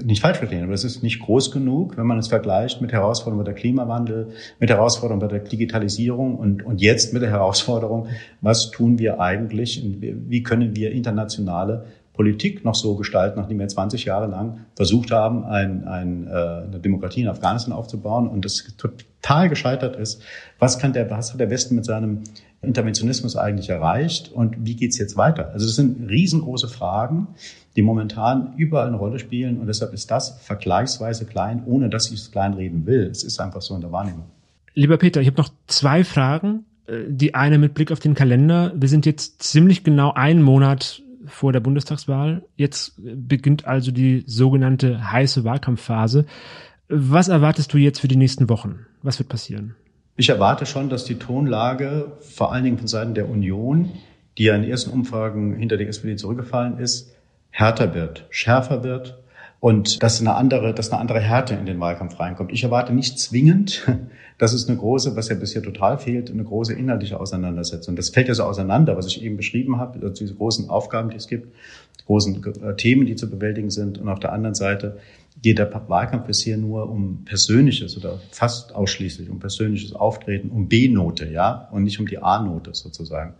nicht 0.02 0.22
falsch 0.22 0.38
verstehen, 0.38 0.64
aber 0.64 0.72
es 0.72 0.84
ist 0.84 1.02
nicht 1.02 1.20
groß 1.20 1.50
genug, 1.50 1.98
wenn 1.98 2.06
man 2.06 2.18
es 2.18 2.28
vergleicht 2.28 2.80
mit 2.80 2.90
Herausforderungen 2.90 3.44
bei 3.44 3.52
der 3.52 3.60
Klimawandel, 3.60 4.28
mit 4.58 4.70
Herausforderungen 4.70 5.20
bei 5.20 5.28
der 5.28 5.40
Digitalisierung 5.40 6.38
und, 6.38 6.64
und 6.64 6.80
jetzt 6.80 7.12
mit 7.12 7.20
der 7.20 7.28
Herausforderung, 7.28 8.06
was 8.40 8.70
tun 8.70 8.98
wir 8.98 9.20
eigentlich, 9.20 9.84
wie 10.00 10.42
können 10.42 10.74
wir 10.74 10.92
internationale 10.92 11.84
Politik 12.14 12.64
noch 12.64 12.76
so 12.76 12.94
gestalten, 12.94 13.38
nachdem 13.38 13.58
wir 13.58 13.68
20 13.68 14.04
Jahre 14.04 14.28
lang 14.28 14.60
versucht 14.76 15.10
haben, 15.10 15.44
ein, 15.44 15.86
ein, 15.86 16.28
äh, 16.28 16.30
eine 16.30 16.78
Demokratie 16.78 17.22
in 17.22 17.28
Afghanistan 17.28 17.72
aufzubauen 17.72 18.28
und 18.28 18.44
das 18.44 18.64
total 18.78 19.48
gescheitert 19.48 19.96
ist. 19.96 20.22
Was 20.60 20.78
kann 20.78 20.92
der, 20.92 21.10
was 21.10 21.32
hat 21.32 21.40
der 21.40 21.50
Westen 21.50 21.74
mit 21.74 21.84
seinem 21.84 22.22
Interventionismus 22.62 23.36
eigentlich 23.36 23.68
erreicht 23.68 24.30
und 24.32 24.64
wie 24.64 24.76
geht's 24.76 24.96
jetzt 24.96 25.16
weiter? 25.16 25.50
Also 25.52 25.66
das 25.66 25.74
sind 25.74 26.08
riesengroße 26.08 26.68
Fragen, 26.68 27.26
die 27.74 27.82
momentan 27.82 28.54
überall 28.56 28.86
eine 28.86 28.96
Rolle 28.96 29.18
spielen 29.18 29.58
und 29.58 29.66
deshalb 29.66 29.92
ist 29.92 30.08
das 30.12 30.38
vergleichsweise 30.40 31.26
klein, 31.26 31.64
ohne 31.66 31.90
dass 31.90 32.12
ich 32.12 32.20
es 32.20 32.30
kleinreden 32.30 32.86
will. 32.86 33.08
Es 33.10 33.24
ist 33.24 33.40
einfach 33.40 33.60
so 33.60 33.74
in 33.74 33.80
der 33.80 33.90
Wahrnehmung. 33.90 34.26
Lieber 34.74 34.98
Peter, 34.98 35.20
ich 35.20 35.26
habe 35.26 35.38
noch 35.38 35.50
zwei 35.66 36.04
Fragen. 36.04 36.64
Äh, 36.86 37.04
die 37.08 37.34
eine 37.34 37.58
mit 37.58 37.74
Blick 37.74 37.92
auf 37.92 38.00
den 38.00 38.14
Kalender. 38.14 38.72
Wir 38.76 38.88
sind 38.88 39.06
jetzt 39.06 39.42
ziemlich 39.42 39.84
genau 39.84 40.12
einen 40.12 40.42
Monat 40.42 41.02
vor 41.26 41.52
der 41.52 41.60
Bundestagswahl. 41.60 42.44
Jetzt 42.56 42.94
beginnt 42.96 43.66
also 43.66 43.90
die 43.90 44.24
sogenannte 44.26 45.10
heiße 45.12 45.44
Wahlkampfphase. 45.44 46.26
Was 46.88 47.28
erwartest 47.28 47.72
du 47.72 47.78
jetzt 47.78 48.00
für 48.00 48.08
die 48.08 48.16
nächsten 48.16 48.48
Wochen? 48.48 48.86
Was 49.02 49.18
wird 49.18 49.28
passieren? 49.28 49.74
Ich 50.16 50.28
erwarte 50.28 50.66
schon, 50.66 50.90
dass 50.90 51.04
die 51.04 51.18
Tonlage 51.18 52.12
vor 52.20 52.52
allen 52.52 52.64
Dingen 52.64 52.78
von 52.78 52.86
Seiten 52.86 53.14
der 53.14 53.28
Union, 53.28 53.90
die 54.38 54.44
ja 54.44 54.54
in 54.54 54.62
den 54.62 54.70
ersten 54.70 54.90
Umfragen 54.90 55.56
hinter 55.56 55.76
der 55.76 55.88
SPD 55.88 56.16
zurückgefallen 56.16 56.78
ist, 56.78 57.14
härter 57.50 57.94
wird, 57.94 58.26
schärfer 58.30 58.84
wird 58.84 59.23
und 59.64 60.02
dass 60.02 60.20
eine 60.20 60.34
andere, 60.34 60.74
dass 60.74 60.92
eine 60.92 61.00
andere 61.00 61.20
Härte 61.20 61.54
in 61.54 61.64
den 61.64 61.80
Wahlkampf 61.80 62.20
reinkommt. 62.20 62.52
Ich 62.52 62.64
erwarte 62.64 62.92
nicht 62.92 63.18
zwingend, 63.18 63.90
dass 64.38 64.52
es 64.52 64.68
eine 64.68 64.76
große, 64.76 65.16
was 65.16 65.30
ja 65.30 65.36
bisher 65.36 65.62
total 65.62 65.96
fehlt, 65.96 66.30
eine 66.30 66.44
große 66.44 66.74
inhaltliche 66.74 67.18
Auseinandersetzung. 67.18 67.96
Das 67.96 68.10
fällt 68.10 68.28
ja 68.28 68.34
so 68.34 68.42
auseinander, 68.42 68.94
was 68.94 69.06
ich 69.06 69.22
eben 69.22 69.38
beschrieben 69.38 69.78
habe, 69.78 70.00
also 70.02 70.22
diese 70.22 70.34
großen 70.34 70.68
Aufgaben, 70.68 71.08
die 71.08 71.16
es 71.16 71.28
gibt, 71.28 71.48
großen 72.04 72.44
äh, 72.62 72.76
Themen, 72.76 73.06
die 73.06 73.16
zu 73.16 73.30
bewältigen 73.30 73.70
sind 73.70 73.96
und 73.96 74.10
auf 74.10 74.20
der 74.20 74.34
anderen 74.34 74.54
Seite 74.54 74.98
geht 75.42 75.58
der 75.58 75.70
Wahlkampf 75.88 76.26
bisher 76.26 76.56
nur 76.56 76.88
um 76.88 77.24
persönliches 77.24 77.96
oder 77.96 78.20
fast 78.30 78.74
ausschließlich 78.74 79.28
um 79.28 79.40
persönliches 79.40 79.92
Auftreten, 79.92 80.48
um 80.50 80.68
B-Note, 80.68 81.28
ja, 81.28 81.68
und 81.72 81.82
nicht 81.82 81.98
um 81.98 82.06
die 82.06 82.18
A-Note 82.18 82.72
sozusagen. 82.72 83.34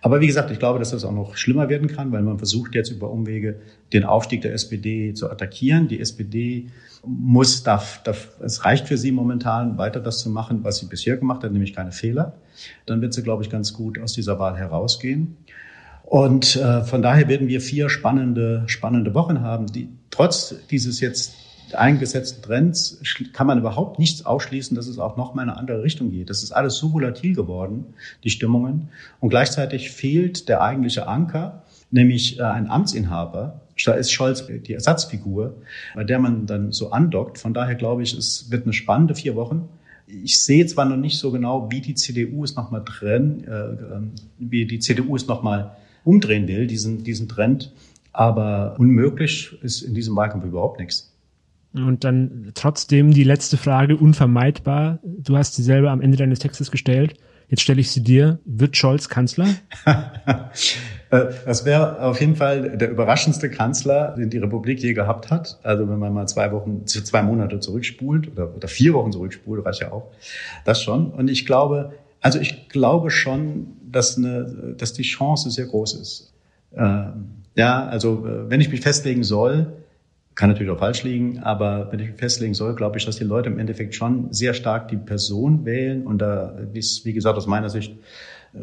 Aber 0.00 0.20
wie 0.20 0.26
gesagt, 0.26 0.50
ich 0.50 0.58
glaube, 0.58 0.78
dass 0.78 0.90
das 0.90 1.04
auch 1.04 1.12
noch 1.12 1.36
schlimmer 1.36 1.68
werden 1.68 1.88
kann, 1.88 2.12
weil 2.12 2.22
man 2.22 2.38
versucht 2.38 2.74
jetzt 2.74 2.90
über 2.90 3.10
Umwege 3.10 3.60
den 3.92 4.04
Aufstieg 4.04 4.42
der 4.42 4.54
SPD 4.54 5.12
zu 5.14 5.30
attackieren. 5.30 5.86
Die 5.86 6.00
SPD 6.00 6.70
muss, 7.06 7.62
darf, 7.62 8.02
darf, 8.02 8.30
es 8.40 8.64
reicht 8.64 8.88
für 8.88 8.96
sie 8.96 9.12
momentan, 9.12 9.76
weiter 9.76 10.00
das 10.00 10.20
zu 10.20 10.30
machen, 10.30 10.64
was 10.64 10.78
sie 10.78 10.86
bisher 10.86 11.16
gemacht 11.18 11.44
hat, 11.44 11.52
nämlich 11.52 11.74
keine 11.74 11.92
Fehler. 11.92 12.34
Dann 12.86 13.00
wird 13.00 13.12
sie, 13.12 13.22
glaube 13.22 13.42
ich, 13.42 13.50
ganz 13.50 13.74
gut 13.74 13.98
aus 14.00 14.14
dieser 14.14 14.38
Wahl 14.38 14.56
herausgehen. 14.56 15.36
Und 16.14 16.54
äh, 16.54 16.84
von 16.84 17.02
daher 17.02 17.26
werden 17.26 17.48
wir 17.48 17.60
vier 17.60 17.88
spannende, 17.88 18.62
spannende 18.68 19.14
Wochen 19.14 19.40
haben, 19.40 19.66
die 19.66 19.88
trotz 20.10 20.54
dieses 20.70 21.00
jetzt 21.00 21.34
eingesetzten 21.72 22.40
Trends 22.40 23.00
kann 23.32 23.48
man 23.48 23.58
überhaupt 23.58 23.98
nichts 23.98 24.24
ausschließen, 24.24 24.76
dass 24.76 24.86
es 24.86 25.00
auch 25.00 25.16
noch 25.16 25.34
mal 25.34 25.42
in 25.42 25.48
eine 25.48 25.58
andere 25.58 25.82
Richtung 25.82 26.12
geht. 26.12 26.30
Das 26.30 26.44
ist 26.44 26.52
alles 26.52 26.76
so 26.76 26.92
volatil 26.92 27.34
geworden, 27.34 27.94
die 28.22 28.30
Stimmungen. 28.30 28.90
Und 29.18 29.30
gleichzeitig 29.30 29.90
fehlt 29.90 30.48
der 30.48 30.62
eigentliche 30.62 31.08
Anker, 31.08 31.64
nämlich 31.90 32.38
äh, 32.38 32.44
ein 32.44 32.70
Amtsinhaber. 32.70 33.62
Da 33.84 33.94
ist 33.94 34.12
Scholz 34.12 34.46
die 34.46 34.72
Ersatzfigur, 34.72 35.56
bei 35.96 36.04
der 36.04 36.20
man 36.20 36.46
dann 36.46 36.70
so 36.70 36.92
andockt. 36.92 37.40
Von 37.40 37.54
daher 37.54 37.74
glaube 37.74 38.04
ich, 38.04 38.16
es 38.16 38.52
wird 38.52 38.66
eine 38.66 38.72
spannende 38.72 39.16
vier 39.16 39.34
Wochen. 39.34 39.68
Ich 40.06 40.40
sehe 40.40 40.64
zwar 40.66 40.84
noch 40.84 40.96
nicht 40.96 41.18
so 41.18 41.32
genau, 41.32 41.72
wie 41.72 41.80
die 41.80 41.96
CDU 41.96 42.44
es 42.44 42.54
nochmal 42.54 42.84
drin, 42.84 43.42
äh, 43.48 43.50
ähm, 43.50 44.12
wie 44.38 44.64
die 44.64 44.78
CDU 44.78 45.16
es 45.16 45.26
nochmal 45.26 45.74
umdrehen 46.04 46.46
will, 46.48 46.66
diesen, 46.66 47.04
diesen 47.04 47.28
Trend. 47.28 47.72
Aber 48.12 48.76
unmöglich 48.78 49.58
ist 49.62 49.82
in 49.82 49.94
diesem 49.94 50.14
Wahlkampf 50.14 50.44
überhaupt 50.44 50.78
nichts. 50.78 51.12
Und 51.74 52.04
dann 52.04 52.52
trotzdem 52.54 53.12
die 53.12 53.24
letzte 53.24 53.56
Frage, 53.56 53.96
unvermeidbar. 53.96 55.00
Du 55.02 55.36
hast 55.36 55.56
sie 55.56 55.64
selber 55.64 55.90
am 55.90 56.00
Ende 56.00 56.16
deines 56.16 56.38
Textes 56.38 56.70
gestellt. 56.70 57.14
Jetzt 57.48 57.62
stelle 57.62 57.80
ich 57.80 57.90
sie 57.90 58.02
dir. 58.02 58.38
Wird 58.44 58.76
Scholz 58.76 59.08
Kanzler? 59.08 59.48
Äh, 61.10 61.26
das 61.44 61.66
wäre 61.66 62.00
auf 62.00 62.18
jeden 62.18 62.34
Fall 62.34 62.78
der 62.78 62.90
überraschendste 62.90 63.50
Kanzler, 63.50 64.16
den 64.16 64.30
die 64.30 64.38
Republik 64.38 64.80
je 64.80 64.94
gehabt 64.94 65.30
hat. 65.30 65.60
Also 65.62 65.88
wenn 65.88 65.98
man 65.98 66.14
mal 66.14 66.26
zwei 66.26 66.50
Wochen, 66.50 66.86
zwei 66.86 67.22
Monate 67.22 67.60
zurückspult 67.60 68.32
oder, 68.32 68.56
oder 68.56 68.66
vier 68.68 68.94
Wochen 68.94 69.12
zurückspult, 69.12 69.64
reicht 69.64 69.82
ja 69.82 69.92
auch. 69.92 70.10
Das 70.64 70.82
schon. 70.82 71.10
Und 71.12 71.28
ich 71.28 71.44
glaube, 71.44 71.92
also 72.20 72.40
ich 72.40 72.70
glaube 72.70 73.10
schon, 73.10 73.66
dass, 73.94 74.18
eine, 74.18 74.74
dass 74.76 74.92
die 74.92 75.02
Chance 75.02 75.50
sehr 75.50 75.66
groß 75.66 75.94
ist. 75.94 76.32
Ähm, 76.76 77.30
ja, 77.54 77.86
also 77.86 78.26
äh, 78.26 78.50
wenn 78.50 78.60
ich 78.60 78.70
mich 78.70 78.80
festlegen 78.80 79.22
soll, 79.22 79.72
kann 80.34 80.50
natürlich 80.50 80.72
auch 80.72 80.78
falsch 80.78 81.04
liegen, 81.04 81.38
aber 81.38 81.92
wenn 81.92 82.00
ich 82.00 82.08
mich 82.08 82.18
festlegen 82.18 82.54
soll, 82.54 82.74
glaube 82.74 82.98
ich, 82.98 83.06
dass 83.06 83.16
die 83.16 83.24
Leute 83.24 83.48
im 83.48 83.58
Endeffekt 83.58 83.94
schon 83.94 84.32
sehr 84.32 84.52
stark 84.52 84.88
die 84.88 84.96
Person 84.96 85.64
wählen 85.64 86.06
und 86.06 86.18
da 86.18 86.58
ist, 86.72 87.04
wie 87.04 87.12
gesagt, 87.12 87.36
aus 87.36 87.46
meiner 87.46 87.70
Sicht 87.70 87.94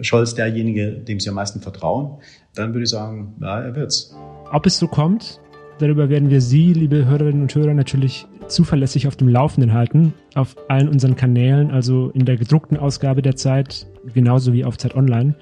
Scholz 0.02 0.36
derjenige, 0.36 0.92
dem 0.92 1.20
sie 1.20 1.30
am 1.30 1.36
meisten 1.36 1.62
vertrauen, 1.62 2.18
dann 2.56 2.74
würde 2.74 2.84
ich 2.84 2.90
sagen, 2.90 3.36
ja, 3.42 3.62
er 3.62 3.76
wird's. 3.76 4.14
Ob 4.52 4.66
es 4.66 4.78
so 4.78 4.88
kommt, 4.88 5.40
darüber 5.80 6.10
werden 6.10 6.30
wir 6.30 6.42
Sie, 6.42 6.74
liebe 6.74 7.06
Hörerinnen 7.06 7.42
und 7.42 7.56
Hörer, 7.56 7.74
natürlich 7.74 8.26
zuverlässig 8.52 9.08
auf 9.08 9.16
dem 9.16 9.28
Laufenden 9.28 9.74
halten, 9.74 10.14
auf 10.36 10.56
allen 10.68 10.90
unseren 10.90 11.16
Kanälen, 11.16 11.72
also 11.72 12.10
in 12.14 12.26
der 12.26 12.38
gedruckten 12.38 12.78
Ausgabe 12.78 13.22
der 13.22 13.36
Zeit, 13.36 13.88
genauso 14.14 14.54
wie 14.54 14.66
auf 14.66 14.78
Zeit 14.78 14.96
Online. 14.96 15.36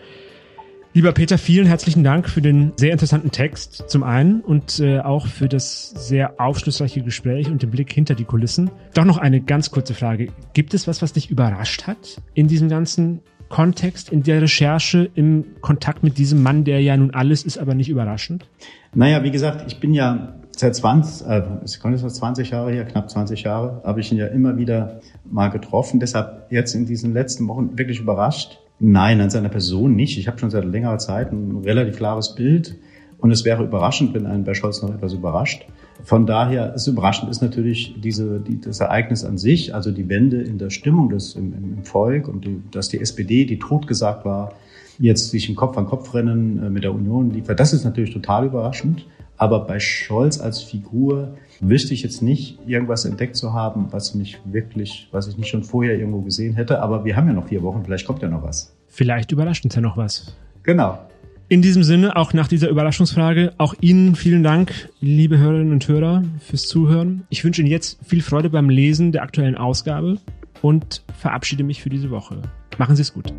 Lieber 0.92 1.12
Peter, 1.12 1.38
vielen 1.38 1.68
herzlichen 1.68 2.04
Dank 2.04 2.28
für 2.28 2.42
den 2.42 2.74
sehr 2.76 2.92
interessanten 2.92 3.30
Text 3.30 3.84
zum 3.88 4.02
einen 4.02 4.42
und 4.42 4.80
äh, 4.80 5.00
auch 5.00 5.28
für 5.28 5.48
das 5.48 5.92
sehr 5.92 6.42
aufschlussreiche 6.42 7.04
Gespräch 7.04 7.48
und 7.48 7.62
den 7.62 7.70
Blick 7.70 7.94
hinter 7.94 8.16
die 8.16 8.24
Kulissen. 8.24 8.72
Doch 8.96 9.06
noch 9.06 9.20
eine 9.20 9.40
ganz 9.40 9.70
kurze 9.70 9.94
Frage. 9.94 10.30
Gibt 10.54 10.74
es 10.74 10.88
was, 10.88 11.04
was 11.04 11.14
dich 11.14 11.30
überrascht 11.30 11.86
hat 11.86 12.20
in 12.34 12.48
diesem 12.48 12.70
ganzen 12.70 13.22
Kontext, 13.50 14.10
in 14.10 14.24
der 14.24 14.42
Recherche, 14.42 15.10
im 15.14 15.46
Kontakt 15.62 16.02
mit 16.02 16.18
diesem 16.18 16.42
Mann, 16.42 16.64
der 16.64 16.82
ja 16.82 16.98
nun 16.98 17.12
alles 17.12 17.44
ist, 17.44 17.60
aber 17.60 17.76
nicht 17.76 17.90
überraschend? 17.90 18.48
Naja, 18.96 19.24
wie 19.24 19.32
gesagt, 19.32 19.72
ich 19.72 19.80
bin 19.80 19.94
ja 19.94 20.39
seit 20.60 20.76
20, 20.76 21.26
äh, 21.28 21.42
es 21.64 21.80
jetzt 21.82 22.16
20 22.16 22.50
Jahre 22.50 22.72
her, 22.72 22.84
knapp 22.86 23.10
20 23.10 23.44
Jahre, 23.44 23.82
habe 23.84 24.02
ich 24.02 24.12
ihn 24.12 24.18
ja 24.18 24.28
immer 24.28 24.58
wieder 24.58 25.00
mal 25.30 25.48
getroffen. 25.48 26.00
Deshalb 26.00 26.52
jetzt 26.52 26.76
in 26.76 26.86
diesen 26.86 27.14
letzten 27.14 27.48
Wochen 27.48 27.78
wirklich 27.78 28.02
überrascht. 28.02 28.60
Nein, 28.80 29.22
an 29.22 29.30
seiner 29.30 29.50
Person 29.50 29.96
nicht. 29.96 30.18
Ich 30.18 30.28
habe 30.28 30.38
schon 30.38 30.50
seit 30.50 30.66
längerer 30.66 30.98
Zeit 30.98 31.32
ein 31.32 31.62
relativ 31.64 31.98
klares 31.98 32.36
Bild. 32.36 32.76
Und 33.20 33.32
es 33.32 33.44
wäre 33.44 33.64
überraschend, 33.64 34.14
wenn 34.14 34.26
einen 34.26 34.44
bei 34.44 34.54
Scholz 34.54 34.82
noch 34.82 34.94
etwas 34.94 35.14
überrascht. 35.14 35.66
Von 36.04 36.26
daher 36.26 36.74
ist 36.74 36.88
überraschend 36.88 37.30
ist 37.30 37.42
natürlich 37.42 37.96
diese, 38.02 38.40
die, 38.40 38.62
das 38.62 38.80
Ereignis 38.80 39.26
an 39.26 39.38
sich, 39.38 39.76
also 39.76 39.92
die 39.92 40.08
Wende 40.08 40.42
in 40.42 40.58
der 40.58 40.70
Stimmung 40.70 41.10
des, 41.10 41.36
im, 41.36 41.54
im 41.54 41.84
Volk 41.84 42.30
und 42.30 42.46
die, 42.46 42.62
dass 42.72 42.88
die 42.88 43.02
SPD, 43.02 43.46
die 43.46 43.60
totgesagt 43.60 44.24
war, 44.24 44.54
jetzt 44.98 45.30
sich 45.32 45.50
im 45.50 45.56
Kopf 45.56 45.78
an 45.78 45.86
Kopf 45.86 46.14
rennen 46.14 46.64
äh, 46.64 46.70
mit 46.70 46.86
der 46.86 46.94
Union 46.94 47.32
liefert. 47.32 47.60
Das 47.60 47.74
ist 47.74 47.84
natürlich 47.84 48.14
total 48.14 48.46
überraschend. 48.46 49.06
Aber 49.40 49.62
bei 49.62 49.80
Scholz 49.80 50.40
als 50.40 50.62
Figur 50.62 51.38
wüsste 51.62 51.94
ich 51.94 52.04
jetzt 52.04 52.22
nicht, 52.22 52.60
irgendwas 52.68 53.06
entdeckt 53.06 53.38
zu 53.38 53.54
haben, 53.54 53.88
was 53.92 54.14
mich 54.14 54.38
wirklich, 54.44 55.08
was 55.12 55.28
ich 55.28 55.38
nicht 55.38 55.48
schon 55.48 55.64
vorher 55.64 55.98
irgendwo 55.98 56.22
gesehen 56.22 56.56
hätte. 56.56 56.82
Aber 56.82 57.06
wir 57.06 57.16
haben 57.16 57.28
ja 57.28 57.34
noch 57.34 57.48
vier 57.48 57.64
Wochen, 57.64 57.84
vielleicht 57.84 58.06
kommt 58.06 58.22
ja 58.22 58.28
noch 58.28 58.44
was. 58.44 58.76
Vielleicht 58.88 59.32
überrascht 59.32 59.64
uns 59.64 59.76
ja 59.76 59.82
noch 59.82 59.96
was. 59.96 60.36
Genau. 60.64 61.00
In 61.48 61.62
diesem 61.62 61.84
Sinne, 61.84 62.18
auch 62.18 62.34
nach 62.34 62.50
dieser 62.50 62.70
Überraschungsfrage, 62.70 63.54
auch 63.58 63.74
Ihnen 63.80 64.16
vielen 64.16 64.44
Dank, 64.44 64.90
liebe 65.00 65.38
Hörerinnen 65.38 65.72
und 65.72 65.88
Hörer, 65.88 66.24
fürs 66.42 66.68
Zuhören. 66.68 67.24
Ich 67.30 67.44
wünsche 67.46 67.62
Ihnen 67.62 67.72
jetzt 67.72 67.98
viel 68.06 68.22
Freude 68.22 68.50
beim 68.50 68.70
Lesen 68.70 69.14
der 69.14 69.24
aktuellen 69.24 69.56
Ausgabe 69.56 70.18
und 70.62 71.02
verabschiede 71.18 71.64
mich 71.64 71.82
für 71.82 71.90
diese 71.90 72.12
Woche. 72.12 72.42
Machen 72.78 72.98
Sie 72.98 73.02
es 73.04 73.14
gut. 73.14 73.34